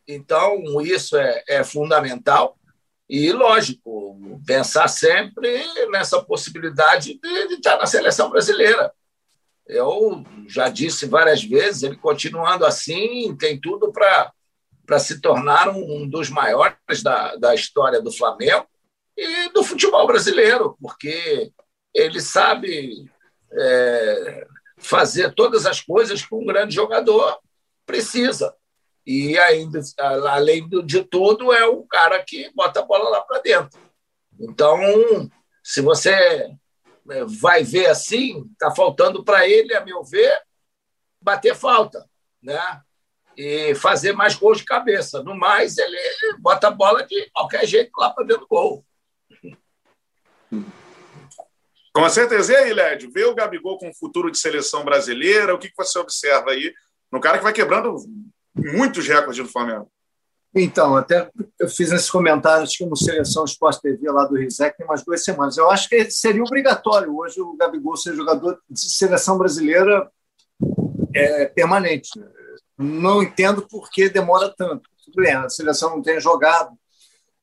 [0.08, 2.58] Então, isso é, é fundamental.
[3.10, 8.92] E, lógico, pensar sempre nessa possibilidade de, de estar na seleção brasileira.
[9.66, 16.30] Eu já disse várias vezes, ele continuando assim, tem tudo para se tornar um dos
[16.30, 18.66] maiores da, da história do Flamengo
[19.16, 21.52] e do futebol brasileiro, porque
[21.94, 23.10] ele sabe
[23.52, 24.48] é,
[24.78, 27.40] fazer todas as coisas que um grande jogador
[27.86, 28.54] precisa.
[29.08, 29.80] E ainda,
[30.30, 33.80] além de tudo, é o cara que bota a bola lá para dentro.
[34.38, 34.78] Então,
[35.64, 40.38] se você é, vai ver assim, está faltando para ele, a meu ver,
[41.22, 42.06] bater falta,
[42.44, 42.60] né?
[43.38, 45.22] e fazer mais gols de cabeça.
[45.22, 45.98] No mais, ele
[46.40, 48.84] bota a bola de qualquer jeito lá para dentro do gol.
[51.94, 52.54] Com certeza.
[52.54, 55.54] E aí, Lédio, vê o Gabigol com o futuro de seleção brasileira?
[55.54, 56.74] O que você observa aí
[57.12, 57.96] no cara que vai quebrando
[58.58, 59.90] muitos recordes do Flamengo?
[60.56, 61.30] Então, até
[61.60, 65.04] eu fiz esse comentário, acho que no Seleção Esporte TV lá do Rizek, tem umas
[65.04, 65.58] duas semanas.
[65.58, 70.10] Eu acho que seria obrigatório hoje o Gabigol ser jogador de seleção brasileira
[71.14, 72.10] é, permanente.
[72.78, 74.90] Não entendo por que demora tanto.
[75.06, 76.72] Tudo bem, a seleção não tem jogado,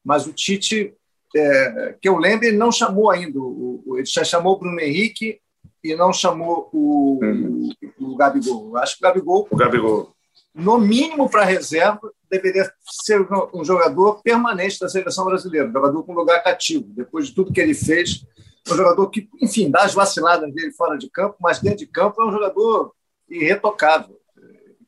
[0.05, 0.95] mas o Tite,
[1.37, 3.39] é, que eu lembro, ele não chamou ainda.
[3.39, 5.41] Ele já chamou o Bruno Henrique
[5.83, 7.71] e não chamou o, uhum.
[7.99, 8.71] o, o Gabigol.
[8.71, 10.14] Eu acho que o Gabigol, o Gabigol.
[10.55, 16.13] No mínimo para reserva, deveria ser um jogador permanente da seleção brasileira, um jogador com
[16.15, 16.87] lugar cativo.
[16.89, 18.25] Depois de tudo que ele fez,
[18.71, 22.23] um jogador que, enfim, dá as vaciladas dele fora de campo, mas dentro de campo
[22.23, 22.95] é um jogador
[23.29, 24.19] irretocável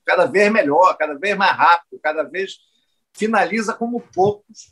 [0.06, 2.58] cada vez melhor, cada vez mais rápido, cada vez
[3.12, 4.70] finaliza como poucos.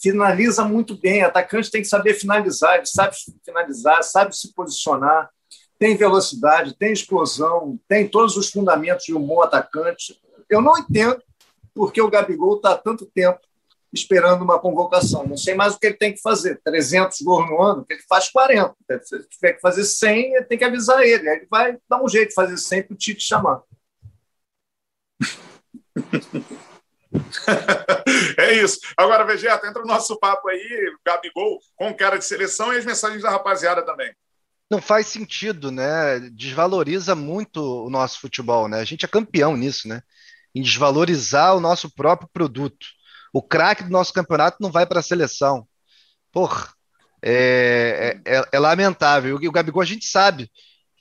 [0.00, 1.22] Finaliza muito bem.
[1.22, 3.14] Atacante tem que saber finalizar, ele sabe
[3.44, 5.28] finalizar, sabe se posicionar,
[5.82, 10.16] tem velocidade, tem explosão, tem todos os fundamentos de um bom atacante.
[10.48, 11.20] Eu não entendo
[11.74, 13.40] porque o Gabigol está há tanto tempo
[13.92, 15.26] esperando uma convocação.
[15.26, 16.60] Não sei mais o que ele tem que fazer.
[16.62, 18.76] 300 gols no ano, ele faz 40.
[19.02, 21.28] Se tiver que fazer 100, tem que avisar ele.
[21.28, 23.60] Aí ele vai dar um jeito de fazer 100 para o Tite chamar.
[28.38, 28.78] é isso.
[28.96, 33.20] Agora, Vegeta, entra no nosso papo aí, Gabigol, com cara de seleção e as mensagens
[33.20, 34.14] da rapaziada também.
[34.72, 36.18] Não faz sentido, né?
[36.30, 38.80] Desvaloriza muito o nosso futebol, né?
[38.80, 40.02] A gente é campeão nisso, né?
[40.54, 42.86] Em desvalorizar o nosso próprio produto.
[43.34, 45.68] O craque do nosso campeonato não vai para a seleção.
[46.32, 46.72] Porra,
[47.22, 49.38] é, é, é, é lamentável.
[49.42, 50.50] E o Gabigol a gente sabe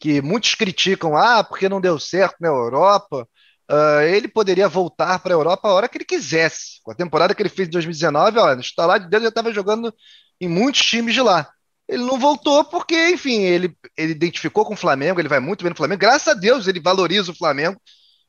[0.01, 3.26] que muitos criticam, ah, porque não deu certo na Europa,
[3.72, 6.82] Uh, ele poderia voltar para a Europa a hora que ele quisesse.
[6.84, 9.53] Com a temporada que ele fez em 2019, ó, no estalar de Deus, já estava
[9.53, 9.95] jogando
[10.41, 11.49] em muitos times de lá.
[11.91, 15.71] Ele não voltou porque, enfim, ele, ele identificou com o Flamengo, ele vai muito bem
[15.71, 15.99] no Flamengo.
[15.99, 17.77] Graças a Deus ele valoriza o Flamengo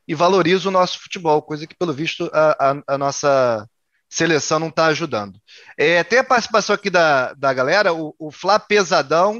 [0.05, 3.65] e valoriza o nosso futebol, coisa que, pelo visto, a, a, a nossa
[4.09, 5.39] seleção não está ajudando.
[5.77, 9.39] É, tem a participação aqui da, da galera, o, o Flá Pesadão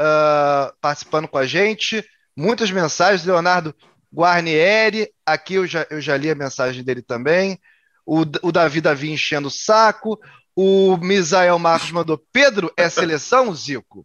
[0.00, 2.04] uh, participando com a gente,
[2.36, 3.26] muitas mensagens.
[3.26, 3.74] Leonardo,
[4.14, 7.58] Guarnieri, aqui eu já, eu já li a mensagem dele também.
[8.06, 10.18] O, o Davi Davi enchendo o saco.
[10.60, 14.04] O Misael Marcos mandou: Pedro é seleção, Zico?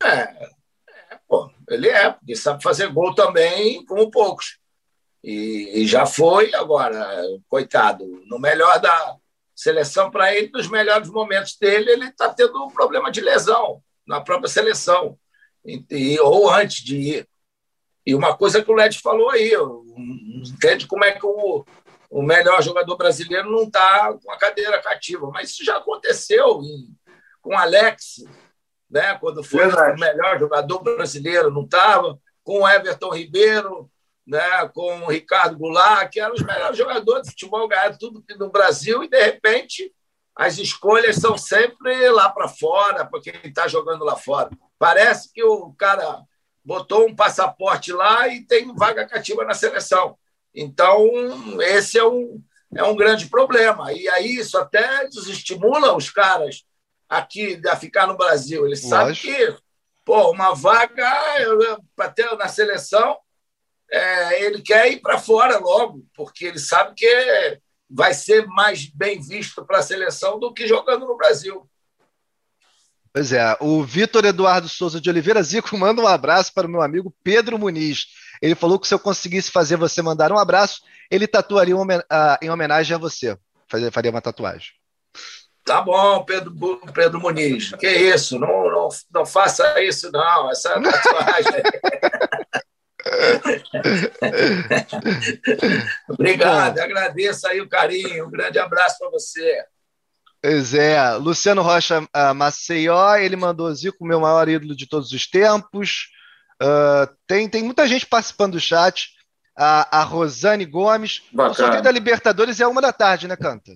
[0.00, 4.56] É, é, pô, ele é, porque sabe fazer gol também, como poucos.
[5.20, 7.12] E, e já foi, agora,
[7.48, 9.16] coitado, no melhor da
[9.52, 14.20] seleção para ele, nos melhores momentos dele, ele está tendo um problema de lesão na
[14.20, 15.18] própria seleção,
[15.64, 17.28] e, e, ou antes de ir.
[18.06, 19.54] E uma coisa que o Led falou aí,
[20.44, 21.66] entende como é que o,
[22.14, 25.28] o melhor jogador brasileiro não está com a cadeira cativa.
[25.32, 26.96] Mas isso já aconteceu em,
[27.42, 28.22] com o Alex,
[28.88, 29.18] né?
[29.18, 29.96] quando foi Verdade.
[29.96, 33.90] o melhor jogador brasileiro, não estava, com o Everton Ribeiro,
[34.24, 34.68] né?
[34.72, 39.02] com o Ricardo Goulart, que eram os melhores jogadores de futebol, ganharam tudo no Brasil,
[39.02, 39.92] e de repente
[40.36, 44.50] as escolhas são sempre lá para fora, para quem está jogando lá fora.
[44.78, 46.22] Parece que o cara
[46.64, 50.16] botou um passaporte lá e tem vaga cativa na seleção.
[50.54, 51.08] Então,
[51.60, 52.40] esse é um,
[52.74, 53.92] é um grande problema.
[53.92, 56.64] E aí isso até desestimula os caras
[57.08, 58.66] aqui a ficar no Brasil.
[58.66, 59.56] Eles sabem que
[60.04, 61.10] pô, uma vaga
[61.96, 63.16] para ter na seleção,
[63.90, 69.20] é, ele quer ir para fora logo, porque ele sabe que vai ser mais bem
[69.20, 71.68] visto para a seleção do que jogando no Brasil.
[73.14, 76.82] Pois é, o Vitor Eduardo Souza de Oliveira Zico manda um abraço para o meu
[76.82, 78.06] amigo Pedro Muniz.
[78.42, 81.76] Ele falou que se eu conseguisse fazer você mandar um abraço, ele tatuaria
[82.42, 83.38] em homenagem a você.
[83.68, 84.72] Faria uma tatuagem.
[85.64, 86.52] Tá bom, Pedro,
[86.92, 87.70] Pedro Muniz.
[87.76, 88.36] Que isso?
[88.38, 90.50] Não, não, não faça isso, não.
[90.50, 91.62] Essa tatuagem.
[96.08, 98.26] Obrigado, agradeço aí o carinho.
[98.26, 99.64] Um grande abraço para você.
[100.44, 105.26] Pois é, Luciano Rocha uh, Maceió, ele mandou Zico, meu maior ídolo de todos os
[105.26, 106.10] tempos.
[106.62, 109.08] Uh, tem, tem muita gente participando do chat.
[109.56, 111.22] A, a Rosane Gomes.
[111.32, 111.50] Bacana.
[111.50, 113.72] O sorteio da Libertadores é uma da tarde, né, Canta?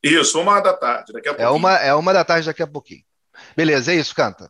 [0.00, 1.48] Isso, uma da tarde, daqui a pouquinho.
[1.48, 3.02] É uma, é uma da tarde daqui a pouquinho.
[3.56, 4.48] Beleza, é isso, Canta.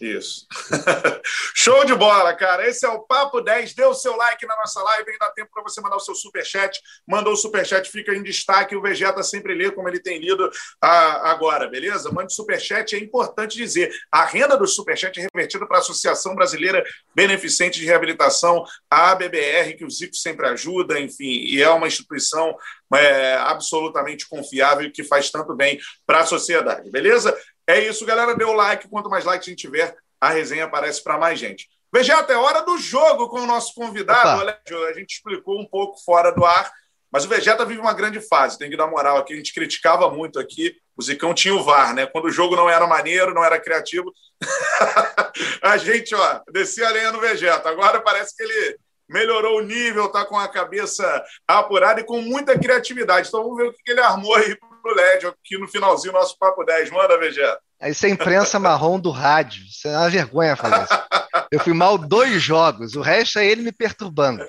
[0.00, 0.46] Isso.
[1.54, 2.68] Show de bola, cara.
[2.68, 3.74] Esse é o Papo 10.
[3.74, 5.10] Dê o seu like na nossa live.
[5.10, 6.80] Ainda dá tempo para você mandar o seu superchat.
[7.06, 8.76] Mandou o superchat, fica em destaque.
[8.76, 10.50] O Vegeta sempre lê como ele tem lido
[10.82, 12.12] ah, agora, beleza?
[12.12, 12.94] Mande superchat.
[12.94, 16.84] É importante dizer: a renda do superchat é revertida para a Associação Brasileira
[17.14, 22.56] Beneficente de Reabilitação, a ABBR, que o Zico sempre ajuda, enfim, e é uma instituição
[22.94, 27.36] é, absolutamente confiável que faz tanto bem para a sociedade, beleza?
[27.66, 28.34] É isso, galera.
[28.34, 28.88] Dê o like.
[28.88, 31.68] Quanto mais likes a gente tiver, a resenha aparece para mais gente.
[31.92, 34.40] Vegeta, é hora do jogo com o nosso convidado.
[34.40, 34.58] Olha,
[34.88, 36.70] a gente explicou um pouco fora do ar,
[37.10, 39.32] mas o Vegeta vive uma grande fase, tem que dar moral aqui.
[39.32, 40.76] A gente criticava muito aqui.
[40.96, 42.06] O Zicão tinha o VAR, né?
[42.06, 44.12] Quando o jogo não era maneiro, não era criativo,
[45.62, 47.68] a gente, ó, descia a lenha no Vegeta.
[47.68, 52.58] Agora parece que ele melhorou o nível, tá com a cabeça apurada e com muita
[52.58, 53.28] criatividade.
[53.28, 54.56] Então vamos ver o que ele armou aí
[54.86, 56.90] pro LED aqui no finalzinho do nosso Papo 10.
[56.90, 57.58] Manda, Vegeta.
[57.82, 59.64] Isso é imprensa marrom do rádio.
[59.64, 61.06] Isso é uma vergonha fazer isso.
[61.50, 64.48] Eu fui mal dois jogos, o resto é ele me perturbando.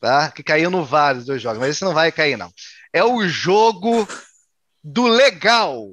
[0.00, 0.30] Tá?
[0.30, 2.50] Que caiu no VAR os dois jogos, mas esse não vai cair, não.
[2.92, 4.06] É o jogo
[4.82, 5.88] do legal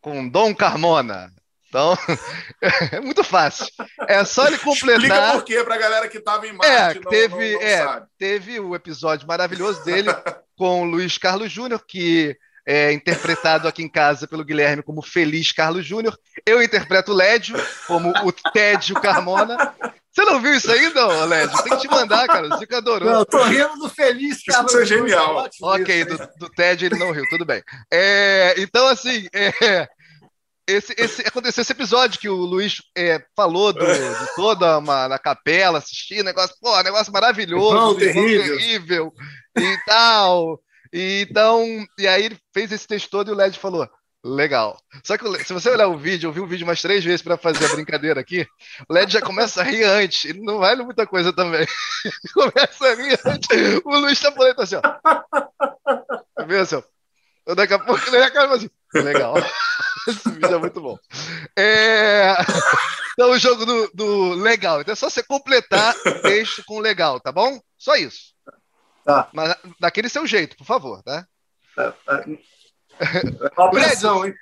[0.00, 1.32] com Dom Carmona.
[1.68, 1.94] Então,
[2.92, 3.66] é muito fácil.
[4.06, 5.02] É só ele completar.
[5.02, 6.72] Explica por quê para a galera que estava em Marte.
[6.72, 10.08] É, não, teve, não, não é, teve o episódio maravilhoso dele
[10.56, 12.36] com o Luiz Carlos Júnior, que
[12.70, 16.14] é interpretado aqui em casa pelo Guilherme como Feliz Carlos Júnior.
[16.44, 17.56] Eu interpreto o Lédio
[17.86, 19.74] como o Tédio Carmona.
[20.12, 21.62] Você não viu isso ainda, Lédio?
[21.62, 22.46] Tem que te mandar, cara.
[22.46, 23.10] O Zico adorou.
[23.10, 25.48] Não, eu tô rindo do Feliz Carlos Isso é genial.
[25.62, 27.62] Ok, do, do Tédio ele não riu, tudo bem.
[27.90, 29.88] É, então, assim, é,
[30.68, 35.18] esse, esse, aconteceu esse episódio que o Luiz é, falou do, de toda uma, na
[35.18, 38.58] capela, assistir, negócio, pô, negócio maravilhoso, Irmão, terrível.
[38.58, 39.12] terrível
[39.56, 40.60] e tal.
[40.92, 41.64] E, então,
[41.98, 43.88] e aí ele fez esse texto todo e o LED falou:
[44.24, 44.78] legal.
[45.04, 47.36] Só que se você olhar o vídeo, eu vi o vídeo umas três vezes para
[47.36, 48.46] fazer a brincadeira aqui,
[48.88, 50.24] o LED já começa a rir antes.
[50.24, 51.66] Ele não vale muita coisa também.
[52.34, 53.48] Começa a rir antes.
[53.84, 54.80] O Luiz tá falando assim, ó.
[54.80, 57.54] Tá vendo assim, ó?
[57.54, 59.34] Daqui a pouco ele acaba assim, legal.
[60.06, 60.98] Esse vídeo é muito bom.
[61.56, 62.34] É...
[63.12, 64.80] Então, o jogo do, do legal.
[64.80, 67.60] Então é só você completar o texto com legal, tá bom?
[67.76, 68.32] Só isso.
[69.08, 69.26] Tá.
[69.32, 71.26] Mas daquele seu jeito, por favor, tá?
[71.78, 71.94] É,
[73.00, 74.34] é, pressão, hein?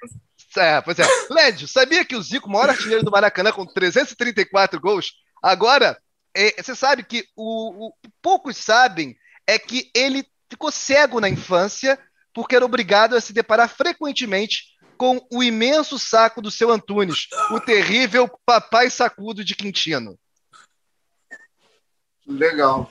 [0.57, 1.05] É, pois é.
[1.31, 5.97] Lédio, sabia que o Zico, maior artilheiro do Maracanã, com 334 gols, agora,
[6.35, 11.97] é, você sabe que o, o, poucos sabem é que ele ficou cego na infância
[12.35, 14.65] porque era obrigado a se deparar frequentemente
[14.99, 20.19] com o imenso saco do seu Antunes, o terrível papai sacudo de Quintino.
[22.27, 22.91] Legal.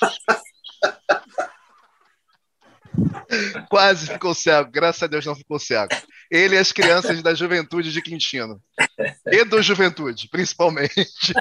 [3.68, 5.94] Quase ficou cego, graças a Deus não ficou cego.
[6.30, 8.60] Ele e as crianças da juventude de Quintino.
[9.26, 10.94] E do juventude, principalmente.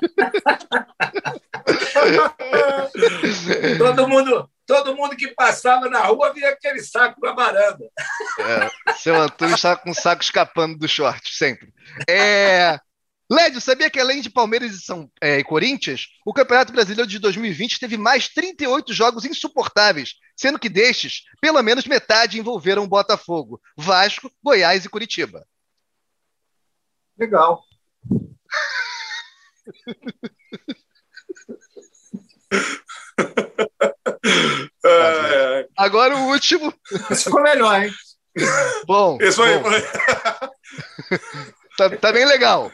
[3.77, 7.85] todo mundo, todo mundo que passava na rua via aquele saco na varanda.
[8.39, 11.73] É, seu Antônio estava com o saco escapando do short, sempre.
[12.07, 12.79] É,
[13.29, 17.17] Lédio, sabia que além de Palmeiras e, São, é, e Corinthians, o Campeonato Brasileiro de
[17.17, 24.31] 2020 teve mais 38 jogos insuportáveis, sendo que destes, pelo menos metade envolveram Botafogo, Vasco,
[24.43, 25.45] Goiás e Curitiba.
[27.17, 27.63] Legal.
[35.75, 36.71] Agora o último.
[37.09, 37.91] Esse ficou melhor, hein?
[38.85, 39.17] Bom.
[39.21, 39.57] Isso aí.
[39.59, 39.71] Bom.
[41.77, 42.71] tá, tá bem legal.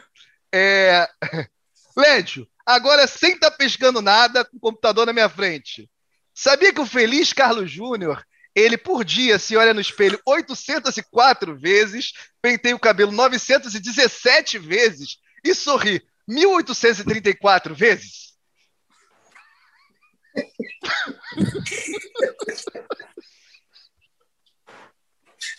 [0.54, 1.08] É...
[1.96, 5.90] Lédio, agora sem estar tá pescando nada, com o computador na minha frente.
[6.34, 8.26] Sabia que o feliz Carlos Júnior,
[8.56, 15.54] ele por dia se olha no espelho 804 vezes, penteia o cabelo 917 vezes e
[15.54, 18.32] sorri 1834 vezes?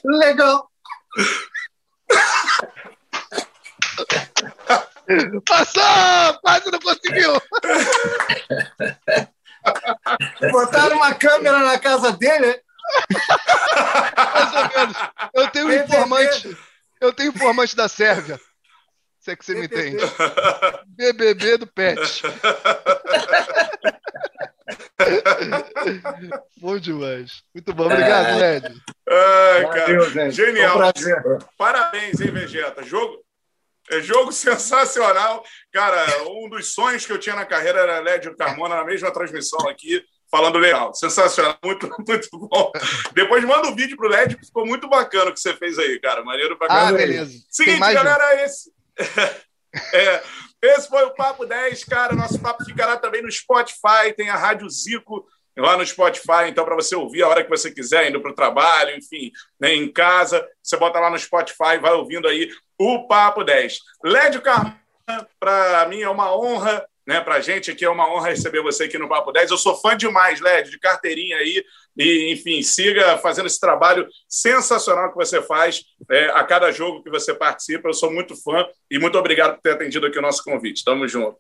[0.05, 0.69] Legal.
[5.47, 6.41] Passou!
[6.41, 7.33] Quase não conseguiu!
[10.51, 12.61] Botaram uma câmera na casa dele.
[14.17, 14.97] Mais ou menos.
[15.35, 16.57] Eu tenho um informante.
[17.01, 18.41] Eu tenho informante da Sérvia.
[19.21, 20.03] Se é que você me entende.
[20.87, 22.23] BBB do Pet.
[26.57, 27.43] bom demais.
[27.55, 27.85] Muito bom.
[27.85, 28.35] Obrigado, é.
[28.37, 28.83] Led.
[29.09, 30.05] Ai, cara.
[30.05, 30.77] Valeu, Genial.
[30.79, 32.83] Um Parabéns, hein, Vegeta.
[32.83, 33.23] Jogo,
[33.91, 35.45] é jogo sensacional.
[35.73, 39.69] Cara, um dos sonhos que eu tinha na carreira era Lédio Carmona na mesma transmissão
[39.69, 40.95] aqui, falando legal.
[40.95, 42.73] Sensacional, muito, muito bom.
[43.15, 45.99] Depois manda um vídeo pro Lédio, que ficou muito bacana o que você fez aí,
[46.01, 46.25] cara.
[46.25, 46.89] Maneiro pra caramba.
[46.89, 47.33] Ah, beleza.
[47.51, 48.73] Seguinte, galera, esse.
[49.95, 50.23] é,
[50.63, 52.15] esse foi o Papo 10, cara.
[52.15, 55.27] Nosso papo ficará também no Spotify, tem a Rádio Zico
[55.57, 58.35] lá no Spotify, então, para você ouvir a hora que você quiser, indo para o
[58.35, 59.31] trabalho, enfim,
[59.61, 62.49] né, em casa, você bota lá no Spotify, vai ouvindo aí
[62.83, 63.79] o Papo 10.
[64.03, 64.77] Lédio Carmona,
[65.39, 68.85] para mim é uma honra, né, para a gente aqui é uma honra receber você
[68.85, 69.53] aqui no Papo 10.
[69.53, 71.65] Eu sou fã demais, Lédio, de carteirinha aí,
[71.97, 77.11] e, enfim, siga fazendo esse trabalho sensacional que você faz é, a cada jogo que
[77.11, 77.89] você participa.
[77.89, 80.85] Eu sou muito fã e muito obrigado por ter atendido aqui o nosso convite.
[80.85, 81.37] Tamo junto.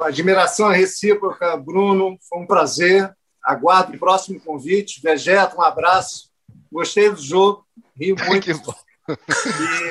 [0.00, 2.16] Admiração recíproca, Bruno.
[2.28, 3.12] Foi um prazer.
[3.42, 5.00] Aguardo o próximo convite.
[5.02, 6.30] Vegeta, um abraço.
[6.70, 7.66] Gostei do jogo.
[7.98, 8.46] Rio muito.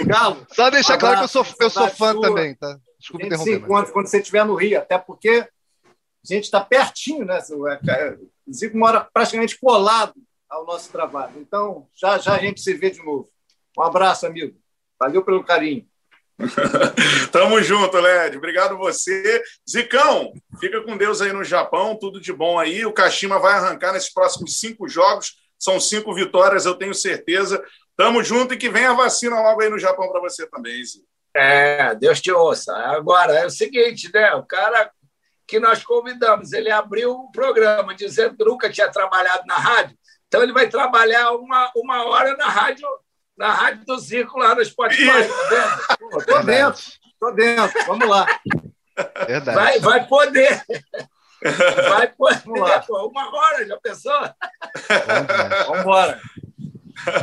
[0.01, 2.21] E, Galo, Só deixar um claro que eu sou, eu sou fã sua.
[2.21, 2.77] também, tá?
[2.99, 6.59] Desculpa a gente se encontra quando você estiver no Rio, até porque a gente está
[6.61, 7.39] pertinho, né?
[8.47, 10.13] O Zico mora praticamente colado
[10.49, 11.33] ao nosso trabalho.
[11.37, 13.29] Então, já já a gente se vê de novo.
[13.77, 14.57] Um abraço, amigo.
[14.99, 15.87] Valeu pelo carinho.
[17.31, 18.37] Tamo junto, Led.
[18.37, 19.41] Obrigado você.
[19.69, 22.85] Zicão, fica com Deus aí no Japão, tudo de bom aí.
[22.85, 25.35] O Kashima vai arrancar nesses próximos cinco jogos.
[25.57, 27.61] São cinco vitórias, eu tenho certeza.
[27.99, 31.05] Tamo junto e que venha a vacina logo aí no Japão para você também, Zico.
[31.35, 32.73] É, Deus te ouça.
[32.73, 34.33] Agora, é o seguinte, né?
[34.35, 34.89] O cara
[35.45, 39.97] que nós convidamos, ele abriu o um programa dizendo que nunca tinha trabalhado na rádio,
[40.25, 42.87] então ele vai trabalhar uma, uma hora na rádio
[43.37, 45.97] na Rádio do Zico lá no Spotify, tá
[46.27, 46.83] tô dentro,
[47.19, 48.25] tô dentro, vamos lá.
[49.27, 49.57] Verdade.
[49.57, 50.63] Vai, vai poder.
[51.41, 54.11] Vai poder, pô, uma hora, já pensou?
[55.67, 56.19] Vamos embora.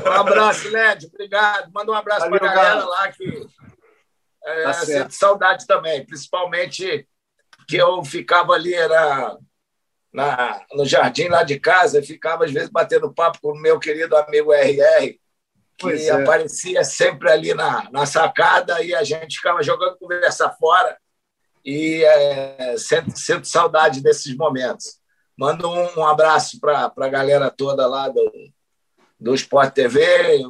[0.07, 1.71] Um abraço, Led, obrigado.
[1.73, 2.85] Manda um abraço para a galera cara.
[2.85, 3.47] lá que
[4.45, 7.07] é, tá sinto saudade também, principalmente
[7.69, 9.37] que eu ficava ali, era
[10.13, 14.17] na, no jardim lá de casa, ficava às vezes batendo papo com o meu querido
[14.17, 15.19] amigo RR,
[15.77, 16.11] que é.
[16.11, 20.97] aparecia sempre ali na, na sacada e a gente ficava jogando conversa fora
[21.65, 25.01] e é, sinto, sinto saudade desses momentos.
[25.37, 28.33] Mando um, um abraço para a galera toda lá do,
[29.19, 30.43] do Sport TV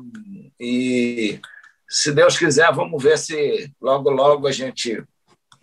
[0.58, 1.40] e,
[1.88, 5.02] se Deus quiser, vamos ver se logo, logo a gente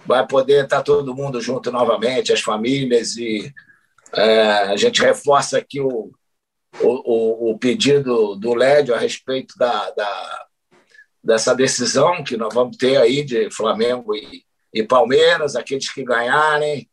[0.05, 3.53] vai poder estar todo mundo junto novamente, as famílias, e
[4.13, 6.11] é, a gente reforça aqui o,
[6.81, 10.45] o, o, pedido do Lédio a respeito da, da,
[11.23, 14.43] dessa decisão que nós vamos ter aí de Flamengo e,
[14.73, 16.89] e Palmeiras, aqueles que ganharem.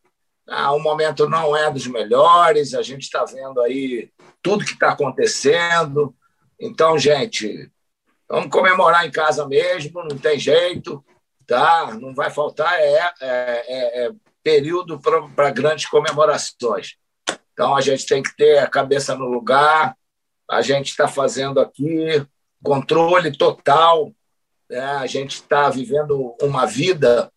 [0.48, 4.10] Ah, o momento não é dos melhores, a gente está vendo aí
[4.42, 6.14] tudo que está acontecendo.
[6.58, 7.70] Então, gente,
[8.28, 11.04] vamos comemorar em casa mesmo, não tem jeito,
[11.46, 11.94] tá?
[12.00, 14.10] Não vai faltar é, é, é, é
[14.42, 16.96] período para grandes comemorações.
[17.52, 19.96] Então, a gente tem que ter a cabeça no lugar,
[20.50, 22.26] a gente está fazendo aqui
[22.62, 24.12] controle total,
[24.68, 24.80] né?
[24.80, 27.32] a gente está vivendo uma vida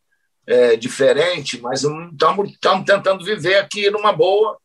[0.45, 4.57] é, diferente, mas estamos tentando viver aqui numa boa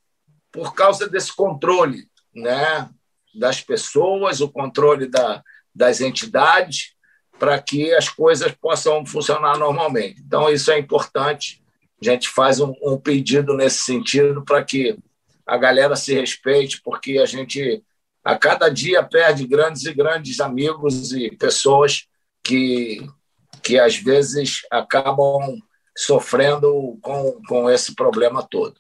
[0.51, 2.89] por causa desse controle né?
[3.35, 5.43] das pessoas, o controle da,
[5.74, 6.95] das entidades,
[7.39, 10.20] para que as coisas possam funcionar normalmente.
[10.20, 11.62] Então, isso é importante.
[12.03, 14.99] A gente faz um, um pedido nesse sentido para que
[15.47, 17.83] a galera se respeite, porque a gente
[18.24, 22.07] a cada dia perde grandes e grandes amigos e pessoas
[22.45, 23.09] que,
[23.62, 25.59] que às vezes acabam
[25.97, 28.79] sofrendo com, com esse problema todo.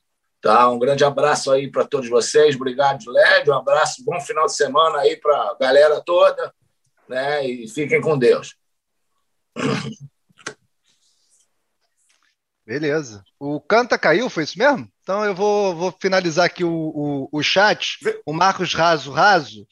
[0.48, 0.70] Tá?
[0.70, 2.56] Um grande abraço aí para todos vocês.
[2.56, 3.52] Obrigado, Lédio.
[3.52, 6.54] Um abraço, bom final de semana aí para a galera toda.
[7.06, 7.46] Né?
[7.46, 8.56] E fiquem com Deus.
[12.64, 13.22] Beleza.
[13.38, 14.90] O Canta caiu, foi isso mesmo?
[15.02, 17.98] Então eu vou, vou finalizar aqui o, o, o chat.
[18.24, 19.66] O Marcos Raso Raso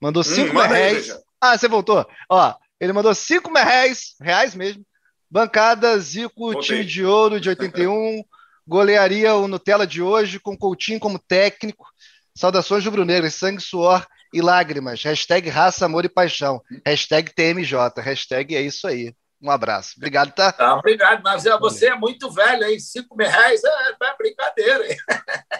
[0.00, 1.08] mandou 5 manda aí, reais.
[1.08, 1.22] Veja.
[1.42, 2.06] ah, você voltou?
[2.30, 4.82] Ó, ele mandou 5 reais, reais mesmo.
[5.30, 6.62] Bancada Zico, Voltei.
[6.62, 8.24] time de ouro de 81.
[8.66, 11.86] Golearia o Nutella de hoje, com Coutinho como técnico.
[12.34, 15.02] Saudações rubro-negras, sangue, suor e lágrimas.
[15.02, 16.62] Hashtag raça, amor e paixão.
[16.86, 18.00] Hashtag TMJ.
[18.00, 19.14] Hashtag é isso aí.
[19.42, 19.94] Um abraço.
[19.96, 20.52] Obrigado, tá?
[20.52, 22.78] Tá, obrigado, mas é, você é muito velho, hein?
[22.78, 23.68] Cinco mil reais é,
[24.04, 24.96] é brincadeira, hein?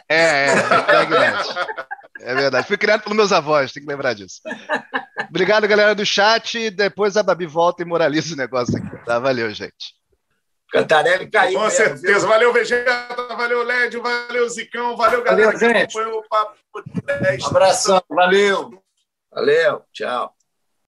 [0.08, 1.48] É, é, net.
[2.20, 2.68] É verdade.
[2.68, 4.40] Fui criado pelos meus avós, tem que lembrar disso.
[5.28, 6.70] Obrigado, galera do chat.
[6.70, 9.04] Depois a Babi volta e moraliza o negócio aqui.
[9.04, 9.18] Tá?
[9.18, 9.96] Valeu, gente.
[10.72, 11.58] Cantarelli caiu.
[11.58, 12.18] Com mesmo, certeza.
[12.18, 12.28] viu?
[12.28, 13.14] Valeu, Vegeta.
[13.36, 14.02] Valeu, Lédio.
[14.02, 14.96] Valeu, Zicão.
[14.96, 15.92] Valeu, galera Valeu, gente.
[15.92, 16.56] que acompanhou o Papo
[17.20, 17.42] 10.
[17.42, 18.82] Um abração, valeu.
[19.30, 20.34] Valeu, tchau.